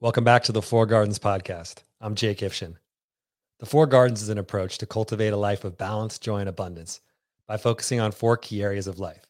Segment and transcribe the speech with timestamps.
[0.00, 1.82] Welcome back to the Four Gardens podcast.
[2.00, 2.76] I'm Jake Ifshin.
[3.58, 7.00] The Four Gardens is an approach to cultivate a life of balance, joy, and abundance
[7.48, 9.26] by focusing on four key areas of life.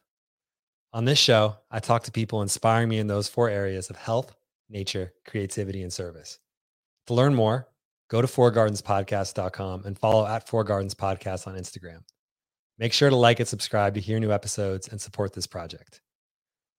[0.93, 4.35] On this show, I talk to people inspiring me in those four areas of health,
[4.69, 6.37] nature, creativity, and service.
[7.07, 7.67] To learn more,
[8.07, 12.03] go to fourgardenspodcast.com and follow at Four Gardens Podcast on Instagram.
[12.77, 16.01] Make sure to like and subscribe to hear new episodes and support this project.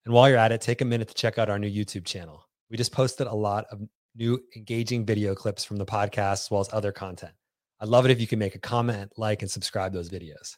[0.05, 2.47] And while you're at it, take a minute to check out our new YouTube channel.
[2.71, 3.81] We just posted a lot of
[4.15, 7.33] new engaging video clips from the podcast as well as other content.
[7.81, 10.57] I'd love it if you can make a comment, like, and subscribe those videos.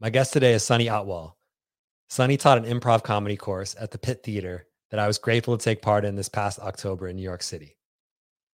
[0.00, 1.36] My guest today is Sunny Otwell.
[2.08, 5.62] Sunny taught an improv comedy course at the Pit Theater that I was grateful to
[5.62, 7.76] take part in this past October in New York City.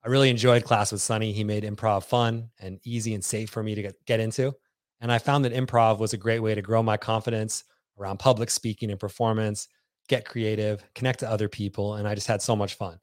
[0.04, 1.32] I really enjoyed class with Sunny.
[1.32, 4.54] He made improv fun and easy and safe for me to get, get into.
[5.00, 7.64] And I found that improv was a great way to grow my confidence
[7.98, 9.68] around public speaking and performance
[10.08, 11.96] get creative, connect to other people.
[11.96, 13.00] And I just had so much fun.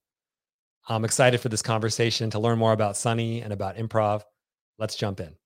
[0.89, 4.23] I'm excited for this conversation to learn more about Sunny and about improv.
[4.79, 5.37] Let's jump in.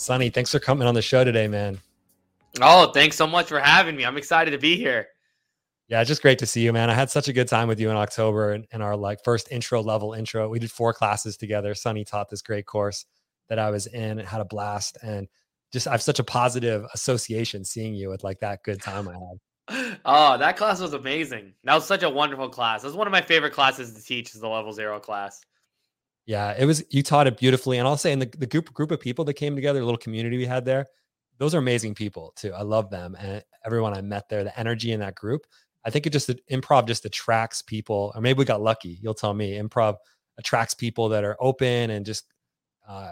[0.00, 1.78] Sunny, thanks for coming on the show today, man.
[2.62, 4.06] Oh, thanks so much for having me.
[4.06, 5.08] I'm excited to be here.
[5.88, 6.88] Yeah, just great to see you, man.
[6.88, 9.52] I had such a good time with you in October and, and our like first
[9.52, 10.48] intro level intro.
[10.48, 11.74] We did four classes together.
[11.74, 13.04] Sunny taught this great course
[13.50, 14.96] that I was in and had a blast.
[15.02, 15.28] And
[15.70, 19.12] just I have such a positive association seeing you with like that good time I
[19.12, 19.98] had.
[20.06, 21.52] Oh, that class was amazing.
[21.64, 22.82] That was such a wonderful class.
[22.82, 25.42] It was one of my favorite classes to teach is the level zero class.
[26.30, 27.78] Yeah, it was you taught it beautifully.
[27.78, 29.98] And I'll say in the, the group group of people that came together, a little
[29.98, 30.86] community we had there,
[31.38, 32.52] those are amazing people too.
[32.52, 35.44] I love them and everyone I met there, the energy in that group.
[35.84, 39.00] I think it just improv just attracts people, or maybe we got lucky.
[39.02, 39.58] You'll tell me.
[39.58, 39.96] Improv
[40.38, 42.26] attracts people that are open and just
[42.88, 43.10] uh,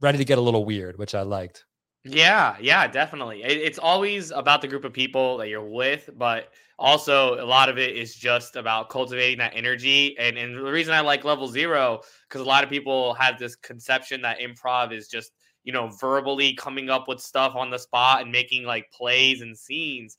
[0.00, 1.64] ready to get a little weird, which I liked.
[2.04, 3.44] Yeah, yeah, definitely.
[3.44, 7.78] It's always about the group of people that you're with, but also a lot of
[7.78, 10.18] it is just about cultivating that energy.
[10.18, 13.54] And and the reason I like level zero because a lot of people have this
[13.54, 15.30] conception that improv is just
[15.62, 19.56] you know verbally coming up with stuff on the spot and making like plays and
[19.56, 20.16] scenes.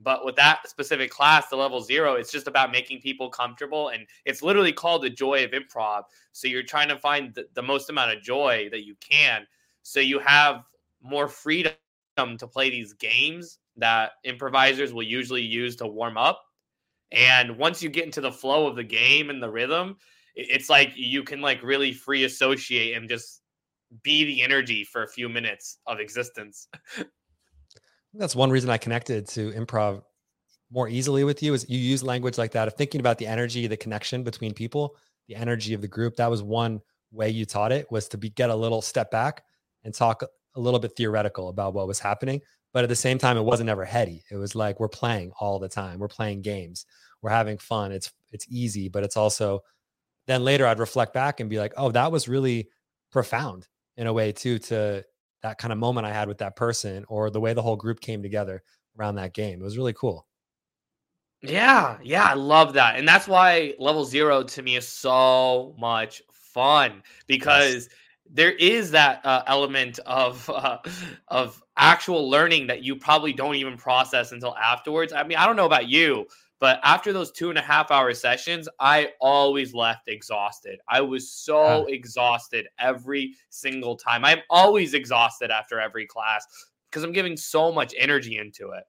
[0.00, 3.88] But with that specific class, the level zero, it's just about making people comfortable.
[3.88, 6.04] And it's literally called the joy of improv.
[6.32, 9.44] So you're trying to find the, the most amount of joy that you can.
[9.82, 10.62] So you have
[11.02, 11.72] more freedom
[12.16, 16.42] to play these games that improvisers will usually use to warm up.
[17.12, 19.96] And once you get into the flow of the game and the rhythm,
[20.34, 23.40] it's like you can like really free associate and just
[24.02, 26.68] be the energy for a few minutes of existence.
[28.14, 30.02] That's one reason I connected to improv
[30.70, 33.66] more easily with you is you use language like that of thinking about the energy,
[33.66, 34.96] the connection between people,
[35.28, 36.16] the energy of the group.
[36.16, 39.44] That was one way you taught it was to be get a little step back
[39.84, 40.22] and talk
[40.54, 42.40] a little bit theoretical about what was happening.
[42.72, 44.24] But at the same time, it wasn't ever heady.
[44.30, 45.98] It was like we're playing all the time.
[45.98, 46.84] We're playing games.
[47.22, 47.92] We're having fun.
[47.92, 49.60] It's it's easy, but it's also
[50.26, 52.68] then later I'd reflect back and be like, oh, that was really
[53.10, 53.66] profound
[53.96, 55.02] in a way too to
[55.42, 58.00] that kind of moment I had with that person or the way the whole group
[58.00, 58.62] came together
[58.98, 59.60] around that game.
[59.60, 60.26] It was really cool.
[61.40, 62.96] Yeah, yeah, I love that.
[62.96, 67.88] And that's why level 0 to me is so much fun because yes
[68.32, 70.78] there is that uh, element of uh,
[71.28, 75.12] of actual learning that you probably don't even process until afterwards.
[75.12, 76.26] I mean, I don't know about you,
[76.60, 80.80] but after those two and a half hour sessions, I always left exhausted.
[80.88, 84.24] I was so exhausted every single time.
[84.24, 86.46] I'm always exhausted after every class
[86.90, 88.84] because I'm giving so much energy into it.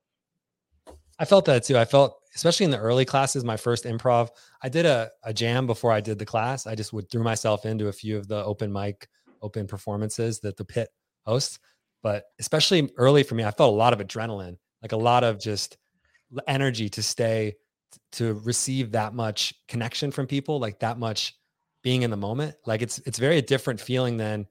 [1.19, 1.77] I felt that too.
[1.77, 4.29] I felt, especially in the early classes, my first improv,
[4.63, 6.66] I did a, a jam before I did the class.
[6.66, 9.09] I just would threw myself into a few of the open mic
[9.41, 10.89] open performances that the pit
[11.25, 11.59] hosts.
[12.01, 15.39] But especially early for me, I felt a lot of adrenaline, like a lot of
[15.39, 15.77] just
[16.47, 17.56] energy to stay
[18.13, 21.36] to receive that much connection from people, like that much
[21.83, 22.56] being in the moment.
[22.65, 24.47] Like it's it's very different feeling than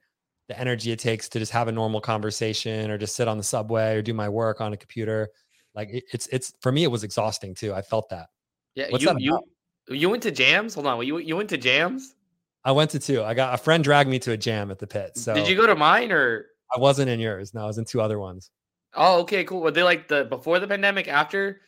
[0.48, 3.44] the energy it takes to just have a normal conversation or just sit on the
[3.44, 5.28] subway or do my work on a computer.
[5.74, 7.74] Like it, it's it's for me, it was exhausting too.
[7.74, 8.28] I felt that.
[8.74, 9.40] Yeah, What's you you
[9.88, 10.74] you went to jams.
[10.74, 12.14] Hold on, you you went to jams.
[12.64, 13.22] I went to two.
[13.22, 15.16] I got a friend dragged me to a jam at the pit.
[15.16, 17.54] So did you go to mine or I wasn't in yours?
[17.54, 18.50] No, I was in two other ones.
[18.94, 19.60] Oh, okay, cool.
[19.60, 21.60] Were they like the before the pandemic, after?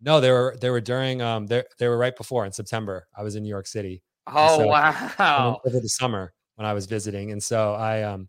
[0.00, 3.06] No, they were they were during um they they were right before in September.
[3.16, 4.02] I was in New York City.
[4.26, 5.60] Oh so, wow!
[5.64, 8.28] Over the summer when I was visiting, and so I um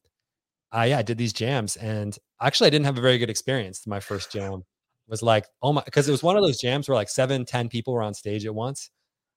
[0.71, 3.85] I yeah, I did these jams and actually I didn't have a very good experience.
[3.87, 4.63] My first jam
[5.07, 7.69] was like, oh my, because it was one of those jams where like seven, ten
[7.69, 8.89] people were on stage at once.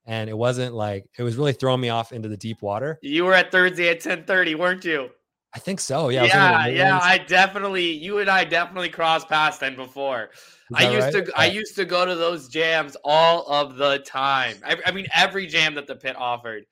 [0.07, 2.99] And it wasn't like it was really throwing me off into the deep water.
[3.03, 5.11] You were at Thursday at 10 30, weren't you?
[5.55, 6.11] I think so.
[6.11, 6.25] Yeah.
[6.25, 6.67] Yeah.
[6.67, 7.01] Yeah.
[7.03, 10.31] I definitely, you and I definitely crossed paths then before.
[10.75, 11.27] I used right?
[11.27, 14.57] to, I used to go to those jams all of the time.
[14.65, 16.65] I, I mean, every jam that the pit offered.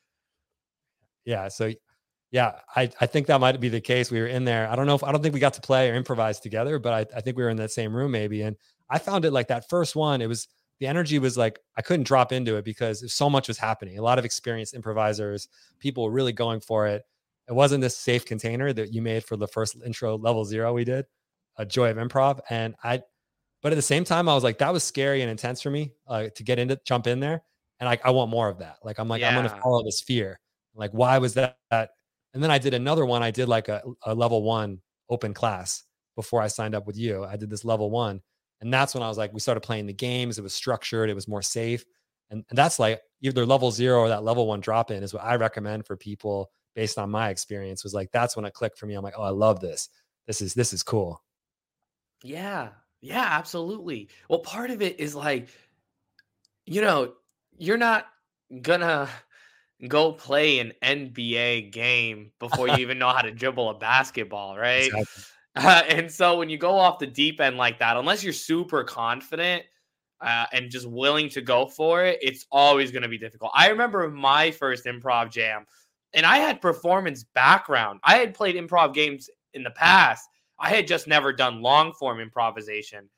[1.25, 1.49] Yeah.
[1.49, 1.73] So
[2.31, 4.11] yeah, I, I think that might be the case.
[4.11, 4.69] We were in there.
[4.69, 6.93] I don't know if I don't think we got to play or improvise together, but
[6.93, 8.43] I, I think we were in that same room maybe.
[8.43, 8.57] And
[8.91, 10.49] I found it like that first one, it was
[10.81, 13.99] the energy was like I couldn't drop into it because so much was happening.
[13.99, 15.49] A lot of experienced improvisers,
[15.79, 17.05] people were really going for it.
[17.49, 20.85] It wasn't this safe container that you made for the first intro level zero we
[20.85, 21.07] did,
[21.59, 22.41] a joy of improv.
[22.49, 23.03] And I,
[23.63, 25.93] but at the same time, I was like, that was scary and intense for me
[26.07, 27.43] uh, to get into, jump in there.
[27.81, 28.77] And like, I want more of that.
[28.83, 29.29] Like, I'm like, yeah.
[29.29, 30.41] I'm going to follow this fear.
[30.75, 31.57] Like, why was that?
[31.71, 33.23] And then I did another one.
[33.23, 34.81] I did like a, a level one
[35.11, 35.85] open class
[36.17, 37.25] before I signed up with you.
[37.25, 38.23] I did this level one.
[38.61, 40.39] And that's when I was like, we started playing the games.
[40.39, 41.85] It was structured, it was more safe.
[42.31, 45.25] And, and that's like either level zero or that level one drop in is what
[45.25, 47.85] I recommend for people based on my experience.
[47.85, 48.95] Was like, that's when it clicked for me.
[48.95, 49.89] I'm like, oh, I love this.
[50.27, 51.23] This is this is cool.
[52.23, 52.71] Yeah.
[53.01, 54.09] Yeah, absolutely.
[54.29, 55.49] Well, part of it is like,
[56.65, 57.13] you know,
[57.59, 58.07] you're not
[58.63, 59.09] gonna
[59.89, 64.87] go play an NBA game before you even know how to dribble a basketball, right?
[64.87, 65.25] Exactly.
[65.57, 68.85] Uh, and so when you go off the deep end like that, unless you're super
[68.85, 69.65] confident
[70.21, 73.53] uh, and just willing to go for it, it's always going to be difficult.
[73.55, 75.67] I remember my first improv jam,
[76.13, 78.01] and I had performance background.
[78.05, 80.29] I had played improv games in the past.
[80.59, 83.09] I had just never done long form improvisation.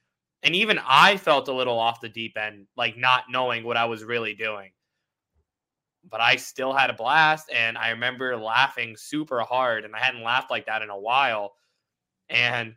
[0.43, 3.85] And even I felt a little off the deep end, like not knowing what I
[3.85, 4.71] was really doing
[6.11, 7.51] but I still had a blast.
[7.53, 11.55] And I remember laughing super hard, and I hadn't laughed like that in a while.
[12.29, 12.75] And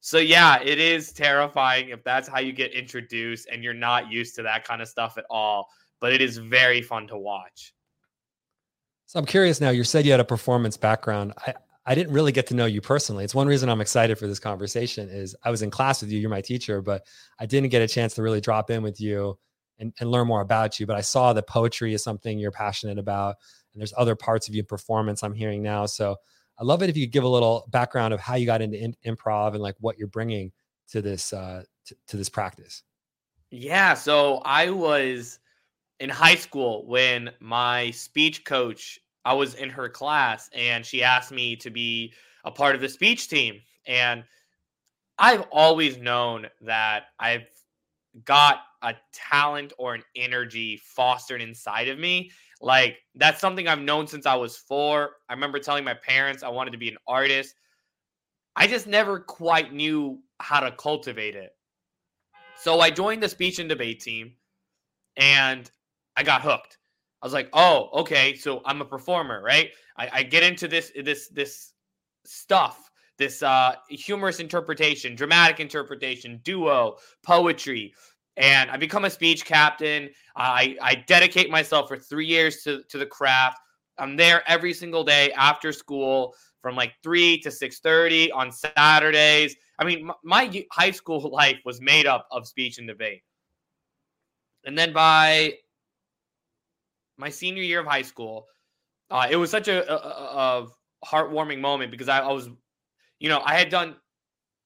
[0.00, 4.34] so, yeah, it is terrifying if that's how you get introduced and you're not used
[4.36, 5.68] to that kind of stuff at all.
[6.00, 7.74] But it is very fun to watch.
[9.06, 9.70] So I'm curious now.
[9.70, 11.32] You said you had a performance background.
[11.38, 11.54] I,
[11.86, 13.24] I didn't really get to know you personally.
[13.24, 15.08] It's one reason I'm excited for this conversation.
[15.08, 16.20] Is I was in class with you.
[16.20, 17.06] You're my teacher, but
[17.40, 19.38] I didn't get a chance to really drop in with you
[19.78, 20.86] and, and learn more about you.
[20.86, 23.36] But I saw that poetry is something you're passionate about,
[23.72, 25.86] and there's other parts of your performance I'm hearing now.
[25.86, 26.16] So
[26.58, 28.82] I love it if you could give a little background of how you got into
[28.82, 30.52] in, improv and like what you're bringing
[30.90, 32.82] to this uh, t- to this practice.
[33.50, 35.38] Yeah, so I was
[36.00, 38.98] in high school when my speech coach.
[39.24, 42.14] I was in her class, and she asked me to be
[42.44, 44.24] a part of the speech team, and
[45.18, 47.46] I've always known that I've
[48.24, 52.30] got a talent or an energy fostered inside of me.
[52.60, 55.10] Like that's something I've known since I was four.
[55.28, 57.54] I remember telling my parents I wanted to be an artist.
[58.56, 61.50] I just never quite knew how to cultivate it.
[62.60, 64.32] So I joined the speech and debate team
[65.16, 65.70] and
[66.16, 66.78] I got hooked.
[67.22, 69.70] I was like, oh, okay, so I'm a performer, right?
[69.96, 71.72] I, I get into this this this
[72.24, 77.94] stuff, this uh humorous interpretation, dramatic interpretation, duo, poetry,
[78.38, 80.10] and I become a speech captain.
[80.36, 83.58] I, I dedicate myself for three years to, to the craft.
[83.98, 89.56] I'm there every single day after school from like 3 to 6.30 on Saturdays.
[89.78, 93.22] I mean, my, high school life was made up of speech and debate.
[94.64, 95.54] And then by
[97.16, 98.46] my senior year of high school,
[99.10, 100.66] uh, it was such a, a, a
[101.04, 102.48] heartwarming moment because I, I was,
[103.18, 103.96] you know, I had done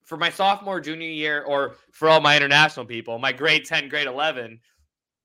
[0.05, 4.07] for my sophomore, junior year, or for all my international people, my grade 10, grade
[4.07, 4.59] 11,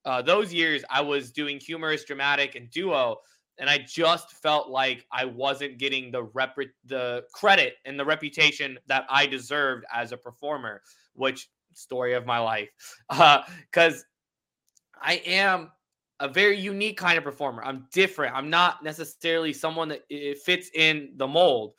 [0.06, 3.18] uh, those years I was doing humorous, dramatic, and duo.
[3.60, 6.56] And I just felt like I wasn't getting the rep-
[6.86, 10.82] the credit and the reputation that I deserved as a performer,
[11.14, 12.70] which story of my life.
[13.10, 15.72] Because uh, I am
[16.20, 17.64] a very unique kind of performer.
[17.64, 18.36] I'm different.
[18.36, 20.04] I'm not necessarily someone that
[20.44, 21.74] fits in the mold.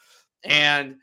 [0.45, 0.97] And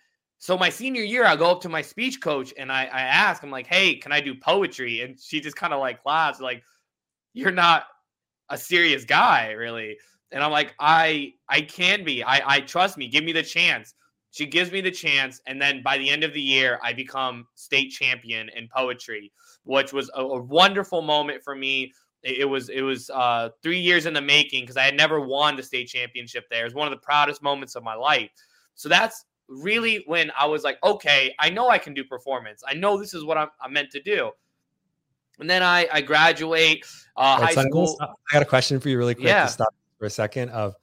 [0.46, 3.42] so my senior year, I go up to my speech coach and I, I ask,
[3.42, 5.02] I'm like, hey, can I do poetry?
[5.02, 6.62] And she just kind of like laughs, like,
[7.34, 7.86] you're not
[8.50, 9.98] a serious guy, really.
[10.32, 12.24] And I'm like, I I can be.
[12.24, 13.08] I I trust me.
[13.08, 13.96] Give me the chance.
[14.30, 17.48] She gives me the chance, and then by the end of the year, I become
[17.56, 19.32] state champion in poetry,
[19.64, 21.92] which was a, a wonderful moment for me.
[22.22, 25.20] It, it was it was uh, three years in the making because I had never
[25.20, 26.62] won the state championship there.
[26.62, 28.30] It was one of the proudest moments of my life.
[28.76, 32.64] So that's really when I was like, okay, I know I can do performance.
[32.68, 34.32] I know this is what I'm, I'm meant to do.
[35.40, 36.86] And then I, I graduate
[37.18, 37.98] uh, right, high so school.
[38.02, 39.46] I got a question for you really quick yeah.
[39.46, 40.76] to stop for a second of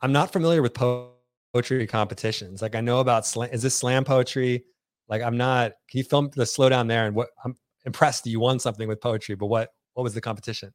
[0.00, 1.86] I'm not familiar with poetry.
[1.86, 2.62] competitions.
[2.62, 3.50] Like I know about slam.
[3.52, 4.64] Is this slam poetry?
[5.08, 5.72] Like I'm not.
[5.90, 7.06] Can you film the slow down there?
[7.06, 10.20] And what I'm impressed that you won something with poetry, but what what was the
[10.20, 10.72] competition?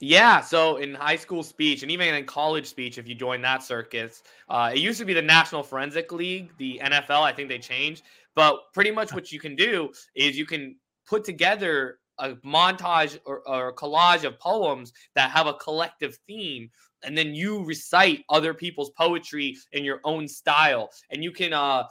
[0.00, 3.62] Yeah, so in high school speech and even in college speech, if you join that
[3.62, 7.22] circus, uh, it used to be the National Forensic League, the NFL.
[7.22, 8.02] I think they changed,
[8.34, 10.76] but pretty much what you can do is you can
[11.06, 16.70] put together a montage or, or a collage of poems that have a collective theme
[17.02, 21.84] and then you recite other people's poetry in your own style and you can uh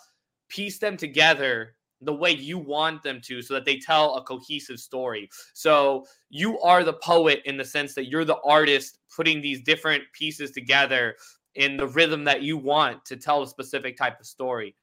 [0.49, 4.79] piece them together the way you want them to so that they tell a cohesive
[4.79, 5.29] story.
[5.53, 10.03] So you are the poet in the sense that you're the artist putting these different
[10.13, 11.15] pieces together
[11.55, 14.75] in the rhythm that you want to tell a specific type of story.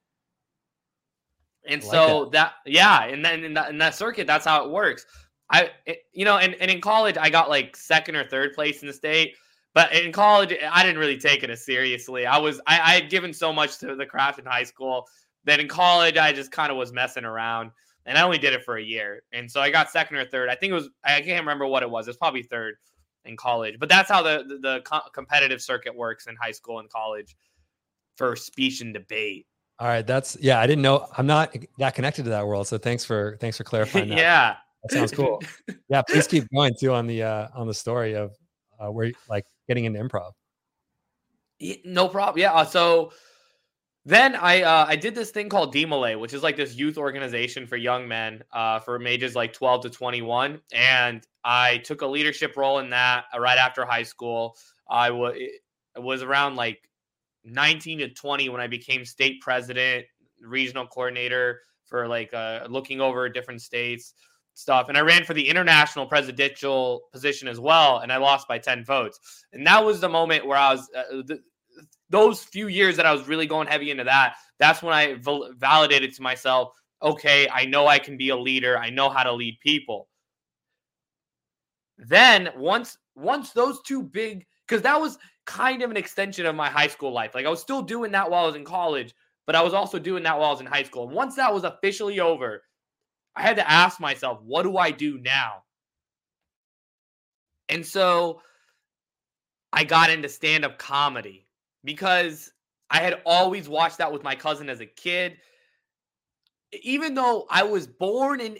[1.66, 2.54] And like so that.
[2.64, 2.72] that.
[2.72, 5.06] yeah, and then in that, in that circuit, that's how it works.
[5.50, 8.82] I, it, you know, and, and in college, I got like second or third place
[8.82, 9.36] in the state.
[9.74, 12.26] But in college, I didn't really take it as seriously.
[12.26, 15.06] I was, I, I had given so much to the craft in high school
[15.44, 17.70] then in college, I just kind of was messing around,
[18.06, 19.22] and I only did it for a year.
[19.32, 20.48] And so I got second or third.
[20.48, 22.08] I think it was I can't remember what it was.
[22.08, 22.76] It's probably third
[23.24, 23.78] in college.
[23.78, 27.36] But that's how the the, the co- competitive circuit works in high school and college
[28.16, 29.46] for speech and debate.
[29.78, 30.60] All right, that's yeah.
[30.60, 31.08] I didn't know.
[31.16, 34.18] I'm not that connected to that world, so thanks for thanks for clarifying that.
[34.18, 35.42] yeah, that sounds cool.
[35.88, 38.36] yeah, please keep going too on the uh on the story of
[38.78, 40.32] uh, where like getting into improv.
[41.84, 42.40] No problem.
[42.40, 42.52] Yeah.
[42.52, 43.12] Uh, so
[44.04, 47.66] then I uh, I did this thing called DeMolay, which is like this youth organization
[47.66, 52.56] for young men uh, from ages like 12 to 21, and I took a leadership
[52.56, 54.56] role in that uh, right after high school.
[54.90, 55.36] I was
[55.96, 56.88] was around like
[57.44, 60.06] 19 to 20 when I became state president,
[60.40, 64.14] regional coordinator for like uh, looking over different states
[64.54, 64.88] stuff.
[64.88, 68.84] And I ran for the international presidential position as well, and I lost by 10
[68.84, 69.18] votes.
[69.52, 70.90] And that was the moment where I was.
[70.94, 71.36] Uh,
[72.12, 75.16] those few years that I was really going heavy into that, that's when I
[75.56, 78.78] validated to myself, okay, I know I can be a leader.
[78.78, 80.08] I know how to lead people.
[81.98, 86.68] Then once once those two big cuz that was kind of an extension of my
[86.68, 87.34] high school life.
[87.34, 89.14] Like I was still doing that while I was in college,
[89.46, 91.06] but I was also doing that while I was in high school.
[91.06, 92.62] And once that was officially over,
[93.34, 95.64] I had to ask myself, what do I do now?
[97.68, 98.42] And so
[99.72, 101.46] I got into stand up comedy
[101.84, 102.52] because
[102.90, 105.38] I had always watched that with my cousin as a kid.
[106.82, 108.58] Even though I was born in,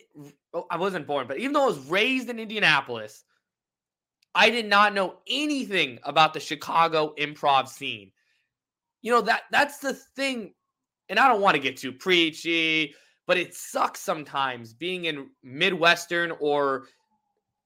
[0.53, 3.25] oh, I wasn't born, but even though I was raised in Indianapolis,
[4.35, 8.13] I did not know anything about the Chicago improv scene.
[9.03, 10.55] You know that that's the thing,
[11.09, 12.95] and I don't want to get too preachy,
[13.27, 16.85] but it sucks sometimes being in Midwestern or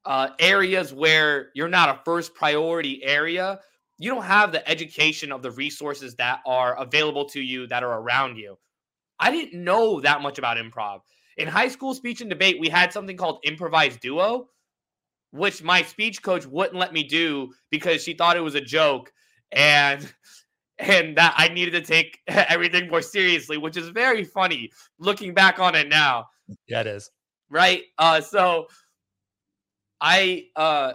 [0.04, 3.60] uh, areas where you're not a first priority area
[3.98, 8.00] you don't have the education of the resources that are available to you that are
[8.00, 8.58] around you.
[9.18, 11.00] I didn't know that much about improv.
[11.38, 14.48] In high school speech and debate, we had something called improvised duo,
[15.30, 19.12] which my speech coach wouldn't let me do because she thought it was a joke
[19.52, 20.12] and
[20.78, 25.58] and that I needed to take everything more seriously, which is very funny looking back
[25.58, 26.26] on it now.
[26.68, 27.10] Yeah, it is.
[27.48, 27.84] Right?
[27.96, 28.66] Uh so
[30.00, 30.94] I uh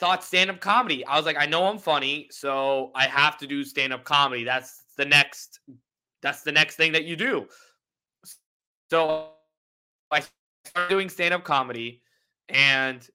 [0.00, 1.04] thought stand up comedy.
[1.04, 4.42] I was like, I know I'm funny, so I have to do stand up comedy.
[4.44, 5.60] That's the next.
[6.22, 7.46] That's the next thing that you do.
[8.90, 9.28] So
[10.10, 10.22] I
[10.64, 12.02] started doing stand up comedy,
[12.48, 13.06] and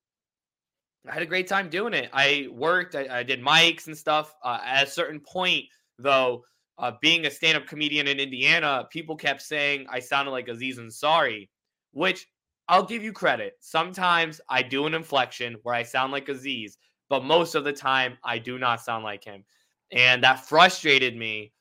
[1.07, 2.09] I had a great time doing it.
[2.13, 2.95] I worked.
[2.95, 4.33] I, I did mics and stuff.
[4.43, 5.65] Uh, at a certain point,
[5.99, 6.43] though,
[6.77, 10.77] uh, being a stand up comedian in Indiana, people kept saying I sounded like Aziz
[10.77, 11.49] Ansari,
[11.91, 12.27] which
[12.67, 13.57] I'll give you credit.
[13.59, 16.77] Sometimes I do an inflection where I sound like Aziz,
[17.09, 19.43] but most of the time I do not sound like him.
[19.91, 21.51] And that frustrated me.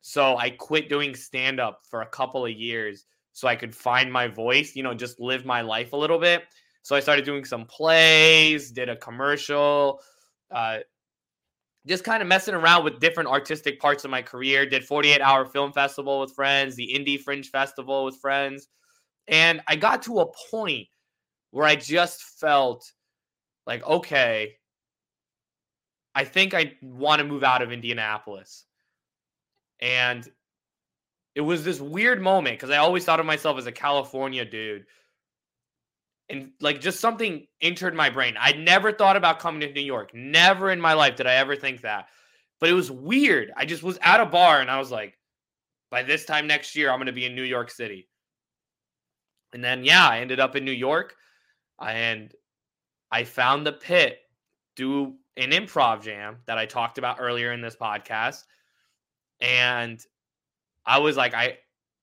[0.00, 4.12] So I quit doing stand up for a couple of years so I could find
[4.12, 6.44] my voice, you know, just live my life a little bit.
[6.82, 10.00] So I started doing some plays, did a commercial,
[10.50, 10.78] uh,
[11.86, 14.66] just kind of messing around with different artistic parts of my career.
[14.66, 18.68] Did 48 Hour Film Festival with friends, the IndyFringe Festival with friends.
[19.28, 20.88] And I got to a point
[21.50, 22.90] where I just felt
[23.66, 24.56] like, okay,
[26.14, 28.64] I think I want to move out of Indianapolis.
[29.80, 30.28] And
[31.34, 34.86] it was this weird moment because I always thought of myself as a California dude.
[36.28, 38.36] And like just something entered my brain.
[38.38, 40.14] I'd never thought about coming to New York.
[40.14, 42.08] Never in my life did I ever think that.
[42.60, 43.52] But it was weird.
[43.56, 45.18] I just was at a bar and I was like,
[45.90, 48.08] by this time next year, I'm going to be in New York City.
[49.52, 51.14] And then, yeah, I ended up in New York
[51.80, 52.32] and
[53.10, 54.18] I found the pit,
[54.76, 58.44] do an improv jam that I talked about earlier in this podcast.
[59.40, 60.00] and
[60.84, 61.58] I was like, I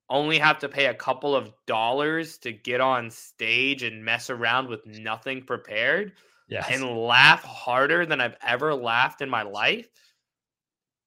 [0.09, 4.67] only have to pay a couple of dollars to get on stage and mess around
[4.67, 6.13] with nothing prepared
[6.47, 6.67] yes.
[6.71, 9.87] and laugh harder than I've ever laughed in my life.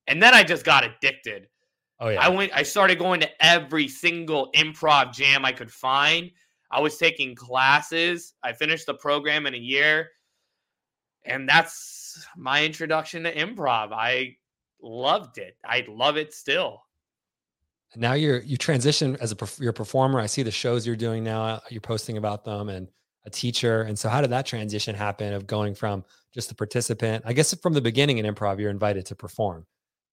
[0.06, 1.48] And then I just got addicted.
[2.02, 2.20] Oh yeah.
[2.20, 6.30] I went I started going to every single improv jam I could find.
[6.70, 8.34] I was taking classes.
[8.42, 10.10] I finished the program in a year.
[11.24, 13.92] And that's my introduction to improv.
[13.92, 14.36] I
[14.82, 15.56] loved it.
[15.64, 16.82] I love it still
[17.96, 20.20] now you're you transition as a you're a performer.
[20.20, 21.60] I see the shows you're doing now.
[21.70, 22.88] You're posting about them and
[23.24, 23.82] a teacher.
[23.82, 27.24] And so, how did that transition happen of going from just a participant?
[27.26, 29.66] I guess from the beginning in improv, you're invited to perform,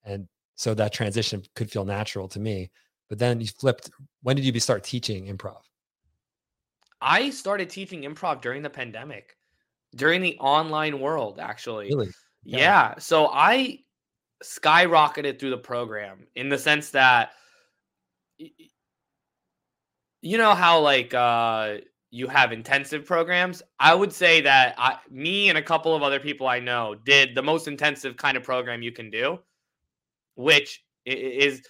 [0.03, 0.27] and
[0.59, 2.69] so that transition could feel natural to me.
[3.07, 3.89] But then you flipped.
[4.23, 5.61] When did you start teaching improv?
[6.99, 9.37] I started teaching improv during the pandemic,
[9.95, 11.87] during the online world, actually.
[11.87, 12.09] Really?
[12.43, 12.57] Yeah.
[12.57, 12.95] yeah.
[12.99, 13.79] So I
[14.43, 17.31] skyrocketed through the program in the sense that
[20.21, 21.77] you know how like uh
[22.09, 26.21] you have intensive programs i would say that I, me and a couple of other
[26.21, 29.39] people i know did the most intensive kind of program you can do
[30.39, 31.61] which is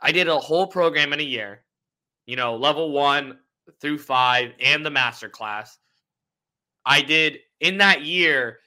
[0.00, 1.64] i did a whole program in a year
[2.24, 3.38] you know level one
[3.78, 5.78] through five and the master class
[6.86, 8.58] i did in that year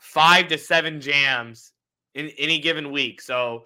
[0.00, 1.72] five to seven jams
[2.14, 3.62] in any given week so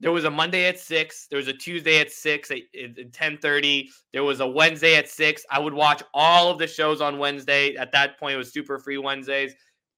[0.00, 1.26] there was a Monday at six.
[1.26, 3.90] There was a Tuesday at six at, at ten thirty.
[4.14, 5.44] There was a Wednesday at six.
[5.50, 7.76] I would watch all of the shows on Wednesday.
[7.76, 9.52] At that point, it was super free Wednesdays,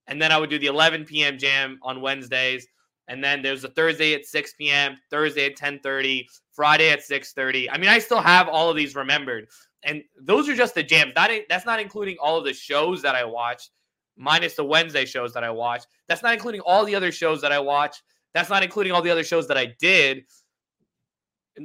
[0.09, 1.39] and then I would do the eleven p.m.
[1.39, 2.67] jam on Wednesdays.
[3.09, 7.69] And then there's a Thursday at 6 p.m., Thursday at 10:30, Friday at 6:30.
[7.71, 9.49] I mean, I still have all of these remembered,
[9.83, 11.13] and those are just the jams.
[11.15, 13.71] That that's not including all of the shows that I watched,
[14.17, 15.89] minus the Wednesday shows that I watched.
[16.09, 18.03] That's not including all the other shows that I watched
[18.35, 20.25] that's not including all the other shows that I did,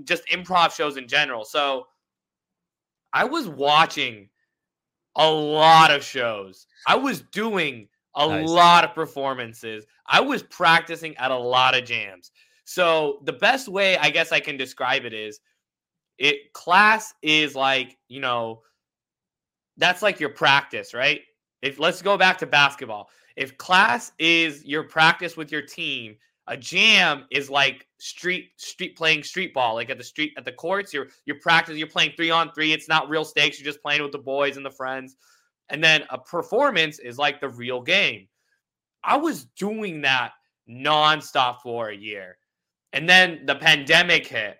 [0.03, 1.45] just improv shows in general.
[1.45, 1.87] So
[3.13, 4.29] I was watching
[5.15, 6.67] a lot of shows.
[6.85, 8.49] I was doing a nice.
[8.49, 9.85] lot of performances.
[10.05, 12.31] I was practicing at a lot of jams.
[12.65, 15.39] So the best way I guess I can describe it is
[16.17, 18.61] it class is like, you know,
[19.77, 21.21] that's like your practice, right?
[21.61, 23.09] If let's go back to basketball.
[23.35, 29.23] If class is your practice with your team a jam is like street street playing
[29.23, 30.93] street ball, like at the street at the courts.
[30.93, 31.77] You're you're practicing.
[31.77, 32.71] You're playing three on three.
[32.71, 33.59] It's not real stakes.
[33.59, 35.17] You're just playing with the boys and the friends.
[35.69, 38.27] And then a performance is like the real game.
[39.03, 40.31] I was doing that
[40.69, 42.37] nonstop for a year,
[42.93, 44.57] and then the pandemic hit.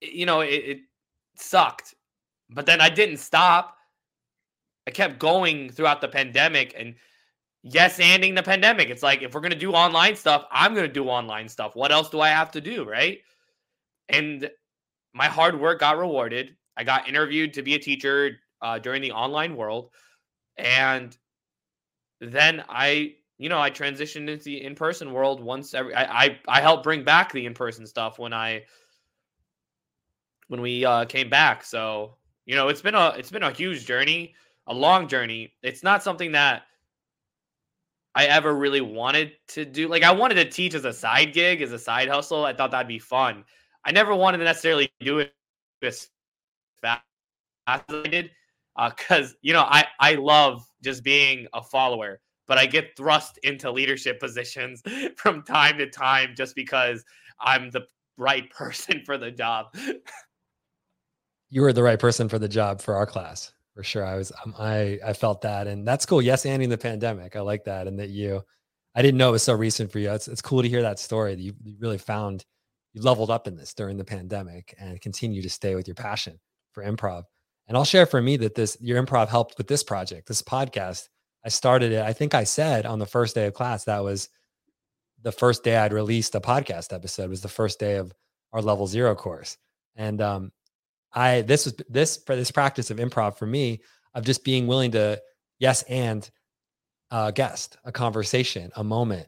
[0.00, 0.78] You know, it, it
[1.36, 1.94] sucked,
[2.50, 3.76] but then I didn't stop.
[4.86, 6.94] I kept going throughout the pandemic and
[7.62, 8.90] yes ending the pandemic.
[8.90, 11.76] It's like if we're gonna do online stuff, I'm gonna do online stuff.
[11.76, 13.20] What else do I have to do, right?
[14.08, 14.50] And
[15.14, 16.56] my hard work got rewarded.
[16.76, 19.90] I got interviewed to be a teacher uh, during the online world,
[20.56, 21.16] and
[22.20, 25.94] then I, you know, I transitioned into the in-person world once every.
[25.94, 28.62] I I, I helped bring back the in-person stuff when I
[30.48, 31.64] when we uh, came back.
[31.64, 34.34] So you know, it's been a it's been a huge journey,
[34.66, 35.52] a long journey.
[35.62, 36.62] It's not something that
[38.14, 39.88] I ever really wanted to do.
[39.88, 42.44] Like I wanted to teach as a side gig, as a side hustle.
[42.44, 43.44] I thought that'd be fun.
[43.84, 45.34] I never wanted to necessarily do it
[45.82, 46.08] as
[46.82, 47.02] fast
[47.66, 48.30] as I did,
[48.76, 53.38] because uh, you know I I love just being a follower, but I get thrust
[53.42, 54.82] into leadership positions
[55.16, 57.04] from time to time just because
[57.40, 57.82] I'm the
[58.16, 59.74] right person for the job.
[61.50, 64.04] you were the right person for the job for our class for sure.
[64.04, 66.22] I was, um, I, I felt that, and that's cool.
[66.22, 67.36] Yes, ending the pandemic.
[67.36, 68.42] I like that, and that you,
[68.94, 70.10] I didn't know it was so recent for you.
[70.10, 71.34] It's, it's cool to hear that story.
[71.34, 72.44] That you, you really found
[72.92, 76.38] you leveled up in this during the pandemic and continue to stay with your passion
[76.72, 77.24] for improv.
[77.68, 81.08] And I'll share for me that this your improv helped with this project, this podcast.
[81.44, 82.02] I started it.
[82.02, 84.28] I think I said on the first day of class that was
[85.22, 87.30] the first day I'd released a podcast episode.
[87.30, 88.12] Was the first day of
[88.52, 89.56] our level zero course,
[89.96, 90.52] and um,
[91.12, 93.80] I this was this for this practice of improv for me
[94.14, 95.20] of just being willing to
[95.58, 96.28] yes and
[97.10, 99.26] a guest, a conversation, a moment.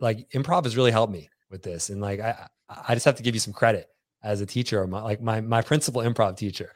[0.00, 3.22] Like improv has really helped me with this, and like I I just have to
[3.22, 3.88] give you some credit
[4.22, 6.72] as a teacher, or my, like my my principal improv teacher.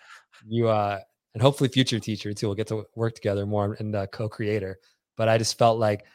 [0.47, 1.01] You uh
[1.35, 2.49] and hopefully future teacher too.
[2.49, 4.79] We'll get to work together more and uh, co-creator.
[5.17, 6.07] But I just felt like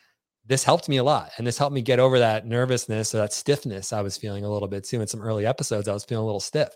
[0.45, 3.33] this helped me a lot, and this helped me get over that nervousness or that
[3.33, 5.01] stiffness I was feeling a little bit too.
[5.01, 6.69] In some early episodes, I was feeling a little stiff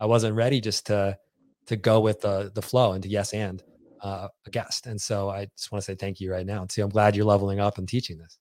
[0.00, 1.16] I wasn't ready just to
[1.66, 3.62] to go with the the flow and to yes and
[4.02, 4.86] uh, a guest.
[4.86, 6.82] And so I just want to say thank you right now too.
[6.82, 8.38] I'm glad you're leveling up and teaching this.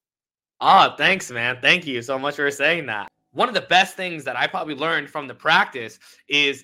[0.60, 1.58] Oh, thanks, man.
[1.62, 3.08] Thank you so much for saying that.
[3.32, 6.64] One of the best things that I probably learned from the practice is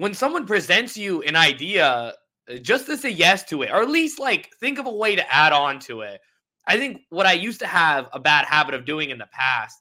[0.00, 2.14] when someone presents you an idea,
[2.50, 5.14] uh, just to say yes to it, or at least like think of a way
[5.14, 6.22] to add on to it.
[6.66, 9.78] I think what I used to have a bad habit of doing in the past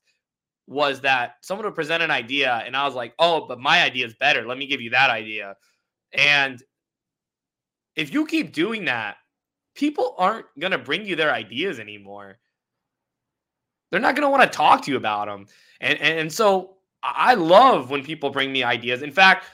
[0.68, 4.06] was that someone would present an idea and I was like, oh, but my idea
[4.06, 4.46] is better.
[4.46, 5.56] Let me give you that idea.
[6.12, 6.62] And
[7.96, 9.16] if you keep doing that,
[9.74, 12.40] people aren't going to bring you their ideas anymore.
[13.90, 15.48] They're not going to want to talk to you about them.
[15.80, 19.02] And, and, and so I love when people bring me ideas.
[19.02, 19.46] In fact,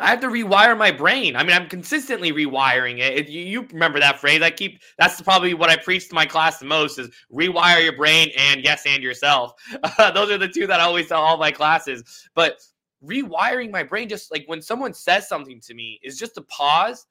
[0.00, 1.36] I have to rewire my brain.
[1.36, 3.28] I mean, I'm consistently rewiring it.
[3.28, 4.40] You, you, remember that phrase?
[4.40, 4.80] I keep.
[4.98, 8.64] That's probably what I preach to my class the most: is rewire your brain and
[8.64, 9.52] yes, and yourself.
[9.82, 12.28] Uh, those are the two that I always tell all my classes.
[12.34, 12.60] But
[13.04, 17.06] rewiring my brain, just like when someone says something to me, is just to pause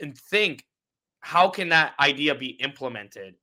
[0.00, 0.64] and think,
[1.20, 3.34] how can that idea be implemented?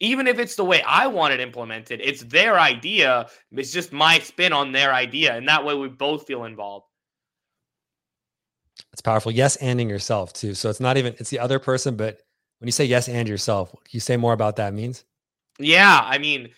[0.00, 3.28] Even if it's the way I want it implemented, it's their idea.
[3.52, 6.86] It's just my spin on their idea, and that way we both feel involved.
[8.92, 9.32] It's powerful.
[9.32, 10.54] Yes, anding yourself too.
[10.54, 12.20] So it's not even it's the other person, but
[12.58, 15.04] when you say yes and yourself, can you say more about that means?
[15.58, 16.50] Yeah, I mean,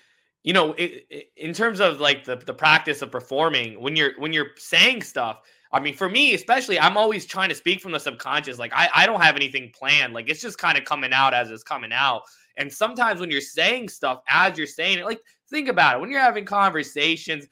[0.45, 4.13] you know, it, it, in terms of like the the practice of performing, when you're
[4.19, 5.41] when you're saying stuff,
[5.73, 8.59] I mean, for me especially, I'm always trying to speak from the subconscious.
[8.59, 10.15] Like I I don't have anything planned.
[10.15, 12.23] Like it's just kind of coming out as it's coming out.
[12.57, 16.01] And sometimes when you're saying stuff as you're saying it, like think about it.
[16.01, 17.47] When you're having conversations,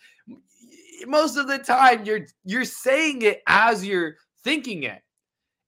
[1.07, 5.03] most of the time you're you're saying it as you're thinking it.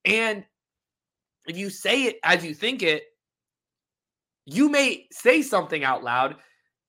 [0.05, 0.45] And
[1.49, 3.03] if you say it as you think it,
[4.47, 6.39] you may say something out loud and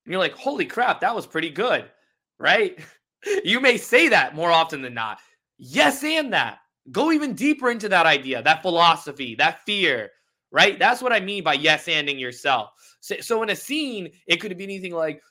[0.06, 1.90] you're like, holy crap, that was pretty good.
[2.38, 2.80] Right?
[3.44, 5.18] you may say that more often than not.
[5.58, 6.60] Yes, and that.
[6.92, 10.12] Go even deeper into that idea, that philosophy, that fear,
[10.52, 10.78] right?
[10.78, 12.70] That's what I mean by yes anding yourself.
[13.00, 15.22] So, so in a scene, it could be anything like,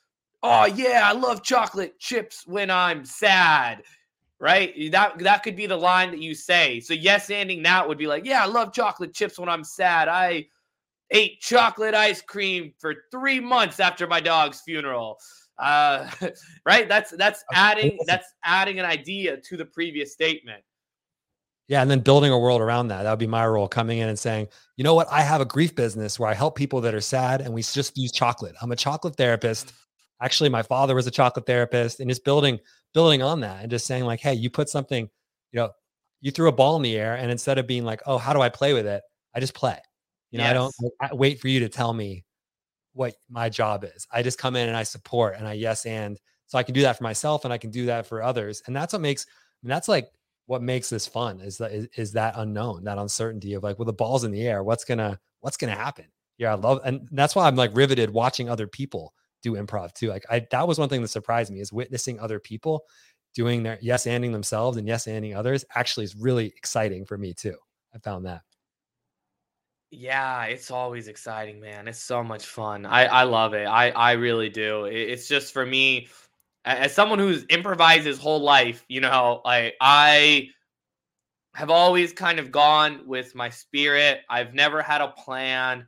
[0.42, 3.82] oh yeah, I love chocolate chips when I'm sad
[4.40, 4.90] right?
[4.92, 6.80] That that could be the line that you say.
[6.80, 10.08] So yes, ending that would be like, yeah, I love chocolate chips when I'm sad.
[10.08, 10.46] I
[11.10, 15.18] ate chocolate ice cream for three months after my dog's funeral.
[15.58, 16.08] Uh,
[16.66, 16.88] right?
[16.88, 20.62] That's that's adding that's adding an idea to the previous statement.
[21.66, 23.02] Yeah, and then building a world around that.
[23.02, 25.06] That would be my role coming in and saying, you know what?
[25.10, 27.96] I have a grief business where I help people that are sad and we just
[27.98, 28.54] use chocolate.
[28.62, 29.74] I'm a chocolate therapist.
[30.22, 32.58] Actually, my father was a chocolate therapist and just building
[32.94, 35.08] building on that and just saying like, hey, you put something,
[35.52, 35.70] you know,
[36.20, 38.40] you threw a ball in the air and instead of being like, oh, how do
[38.40, 39.02] I play with it?
[39.34, 39.78] I just play.
[40.30, 40.50] You know, yes.
[40.50, 42.24] I don't I wait for you to tell me
[42.92, 44.06] what my job is.
[44.12, 46.82] I just come in and I support and I yes and so I can do
[46.82, 48.62] that for myself and I can do that for others.
[48.66, 50.08] And that's what makes I mean, that's like
[50.46, 53.86] what makes this fun is that is, is that unknown, that uncertainty of like, well,
[53.86, 54.62] the ball's in the air.
[54.62, 56.06] What's gonna what's gonna happen?
[56.38, 60.08] Yeah, I love and that's why I'm like riveted watching other people do improv too.
[60.08, 62.84] Like I that was one thing that surprised me is witnessing other people
[63.34, 67.34] doing their yes anding themselves and yes anding others actually is really exciting for me
[67.34, 67.56] too.
[67.94, 68.42] I found that.
[69.90, 71.88] Yeah, it's always exciting, man.
[71.88, 72.84] It's so much fun.
[72.84, 73.66] I I love it.
[73.66, 74.84] I I really do.
[74.84, 76.08] It's just for me
[76.64, 80.48] as someone who's improvised his whole life, you know, like I
[81.54, 84.20] have always kind of gone with my spirit.
[84.28, 85.86] I've never had a plan.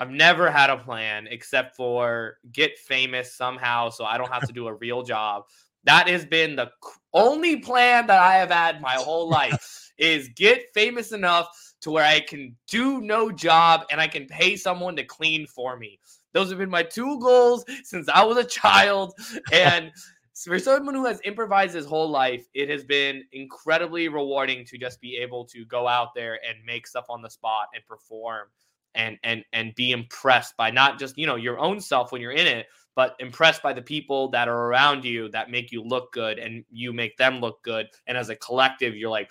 [0.00, 4.52] I've never had a plan except for get famous somehow so I don't have to
[4.52, 5.44] do a real job.
[5.84, 6.70] That has been the
[7.12, 11.48] only plan that I have had my whole life is get famous enough
[11.82, 15.76] to where I can do no job and I can pay someone to clean for
[15.76, 16.00] me.
[16.32, 19.12] Those have been my two goals since I was a child.
[19.52, 19.90] And
[20.34, 24.98] for someone who has improvised his whole life, it has been incredibly rewarding to just
[25.02, 28.48] be able to go out there and make stuff on the spot and perform
[28.94, 32.32] and and and be impressed by not just you know your own self when you're
[32.32, 36.12] in it but impressed by the people that are around you that make you look
[36.12, 37.86] good and you make them look good.
[38.06, 39.30] And as a collective you're like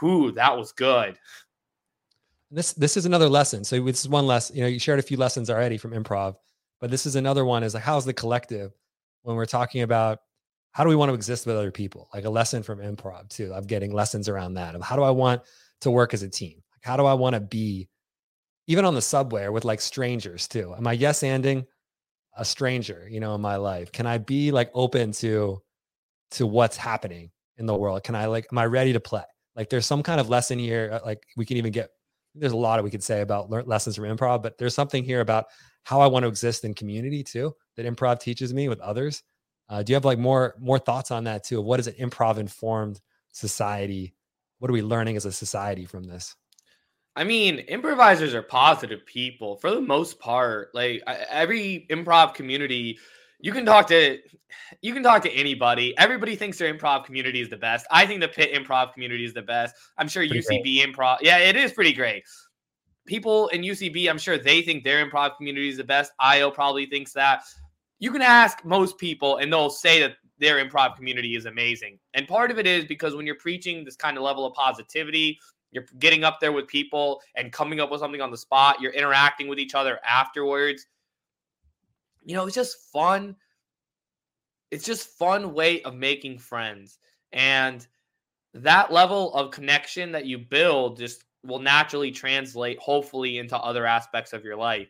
[0.00, 1.18] whoo that was good.
[2.50, 3.64] This this is another lesson.
[3.64, 6.36] So this is one less you know you shared a few lessons already from improv
[6.80, 8.72] but this is another one is like how's the collective
[9.22, 10.20] when we're talking about
[10.72, 12.08] how do we want to exist with other people?
[12.14, 15.10] Like a lesson from improv too of getting lessons around that of how do i
[15.10, 15.42] want
[15.80, 16.62] to work as a team?
[16.82, 17.88] How do i want to be
[18.68, 20.74] even on the subway or with like strangers too.
[20.76, 21.66] Am I yes anding
[22.36, 23.90] a stranger, you know, in my life?
[23.90, 25.60] Can I be like open to
[26.32, 28.04] to what's happening in the world?
[28.04, 29.24] Can I like am I ready to play?
[29.56, 31.90] Like there's some kind of lesson here uh, like we can even get
[32.34, 35.46] there's a lot we could say about lessons from improv, but there's something here about
[35.82, 39.22] how I want to exist in community too that improv teaches me with others.
[39.70, 41.62] Uh, do you have like more more thoughts on that too?
[41.62, 43.00] What is an improv informed
[43.32, 44.14] society?
[44.58, 46.36] What are we learning as a society from this?
[47.18, 50.72] I mean, improvisers are positive people for the most part.
[50.72, 52.96] Like every improv community,
[53.40, 54.18] you can talk to
[54.82, 55.98] you can talk to anybody.
[55.98, 57.86] Everybody thinks their improv community is the best.
[57.90, 59.74] I think the Pit improv community is the best.
[59.98, 60.94] I'm sure pretty UCB great.
[60.94, 61.18] improv.
[61.20, 62.22] Yeah, it is pretty great.
[63.04, 66.12] People in UCB, I'm sure they think their improv community is the best.
[66.20, 67.42] IO probably thinks that.
[67.98, 71.98] You can ask most people and they'll say that their improv community is amazing.
[72.14, 75.40] And part of it is because when you're preaching this kind of level of positivity,
[75.70, 78.92] you're getting up there with people and coming up with something on the spot, you're
[78.92, 80.86] interacting with each other afterwards.
[82.24, 83.36] You know, it's just fun.
[84.70, 86.98] It's just fun way of making friends.
[87.32, 87.86] And
[88.54, 94.32] that level of connection that you build just will naturally translate hopefully into other aspects
[94.32, 94.88] of your life.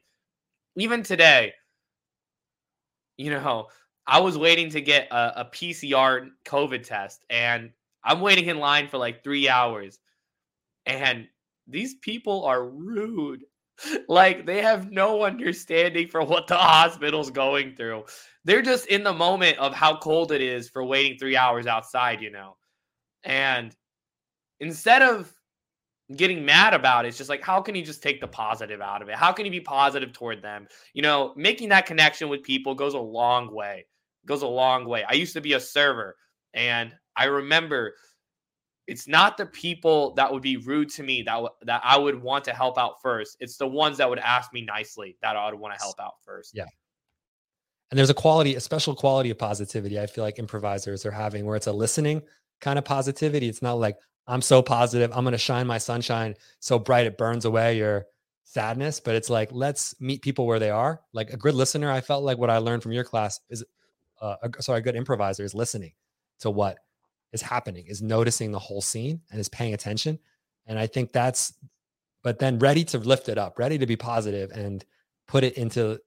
[0.77, 1.53] Even today,
[3.17, 3.67] you know,
[4.07, 7.71] I was waiting to get a, a PCR COVID test and
[8.05, 9.99] I'm waiting in line for like three hours.
[10.89, 11.29] And
[11.69, 13.45] these people are rude.
[14.09, 18.07] Like they have no understanding for what the hospital's going through.
[18.45, 22.21] They're just in the moment of how cold it is for waiting three hours outside,
[22.21, 22.57] you know.
[23.23, 23.73] And
[24.59, 25.33] instead of
[26.17, 29.01] getting mad about it, it's just like, how can you just take the positive out
[29.01, 29.15] of it?
[29.15, 30.67] How can you be positive toward them?
[30.93, 33.87] You know, making that connection with people goes a long way
[34.29, 35.05] goes a long way.
[35.09, 36.15] I used to be a server,
[36.55, 37.95] and I remember
[38.89, 42.45] it's not the people that would be rude to me that that I would want
[42.47, 43.37] to help out first.
[43.39, 46.15] It's the ones that would ask me nicely that I would want to help out
[46.25, 46.53] first.
[46.55, 46.65] Yeah.
[47.91, 51.45] And there's a quality, a special quality of positivity I feel like improvisers are having
[51.45, 52.23] where it's a listening
[52.61, 53.49] kind of positivity.
[53.49, 53.97] It's not like
[54.27, 58.07] I'm so positive, I'm going to shine my sunshine so bright it burns away your
[58.45, 61.03] sadness, but it's like let's meet people where they are.
[61.13, 63.65] Like a good listener, I felt like what I learned from your class is
[64.21, 65.93] uh, a, sorry, a good improviser is listening
[66.41, 66.79] to what
[67.33, 70.19] is happening, is noticing the whole scene and is paying attention.
[70.67, 71.55] And I think that's,
[72.23, 74.85] but then ready to lift it up, ready to be positive and
[75.27, 76.01] put it into,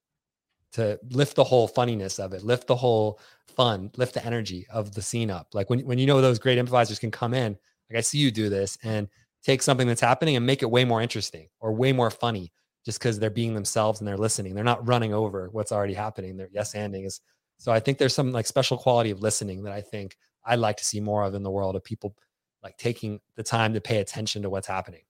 [0.74, 4.94] to lift the whole funniness of it, lift the whole fun, lift the energy of
[4.94, 5.48] the scene up.
[5.54, 7.58] Like when, when you know those great improvisers can come in,
[7.90, 9.08] like I see you do this and
[9.44, 12.52] take something that's happening and make it way more interesting or way more funny
[12.86, 14.56] just because they're being themselves and they're listening.
[14.56, 16.38] They're not running over what's already happening.
[16.38, 17.22] They're yes anding is
[17.58, 20.78] so I think there's some like special quality of listening that I think I'd like
[20.78, 22.16] to see more of in the world of people
[22.64, 25.02] like taking the time to pay attention to what's happening.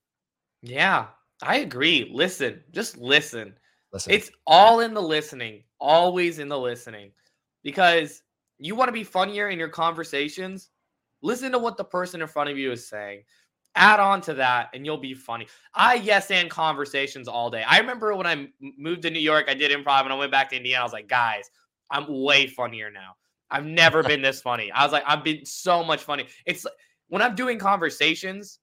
[0.62, 1.06] Yeah,
[1.42, 2.10] I agree.
[2.12, 3.54] Listen, just listen.
[3.92, 4.12] Listen.
[4.12, 7.10] It's all in the listening, always in the listening.
[7.62, 8.22] Because
[8.58, 10.70] you want to be funnier in your conversations,
[11.20, 13.22] listen to what the person in front of you is saying.
[13.74, 15.46] Add on to that and you'll be funny.
[15.74, 17.62] I yes and conversations all day.
[17.62, 20.50] I remember when I moved to New York, I did improv and I went back
[20.50, 20.82] to Indiana.
[20.82, 21.50] I was like, guys,
[21.90, 23.14] I'm way funnier now.
[23.52, 24.72] I've never been this funny.
[24.72, 26.26] I was like, I've been so much funny.
[26.46, 26.66] It's
[27.08, 28.58] when I'm doing conversations,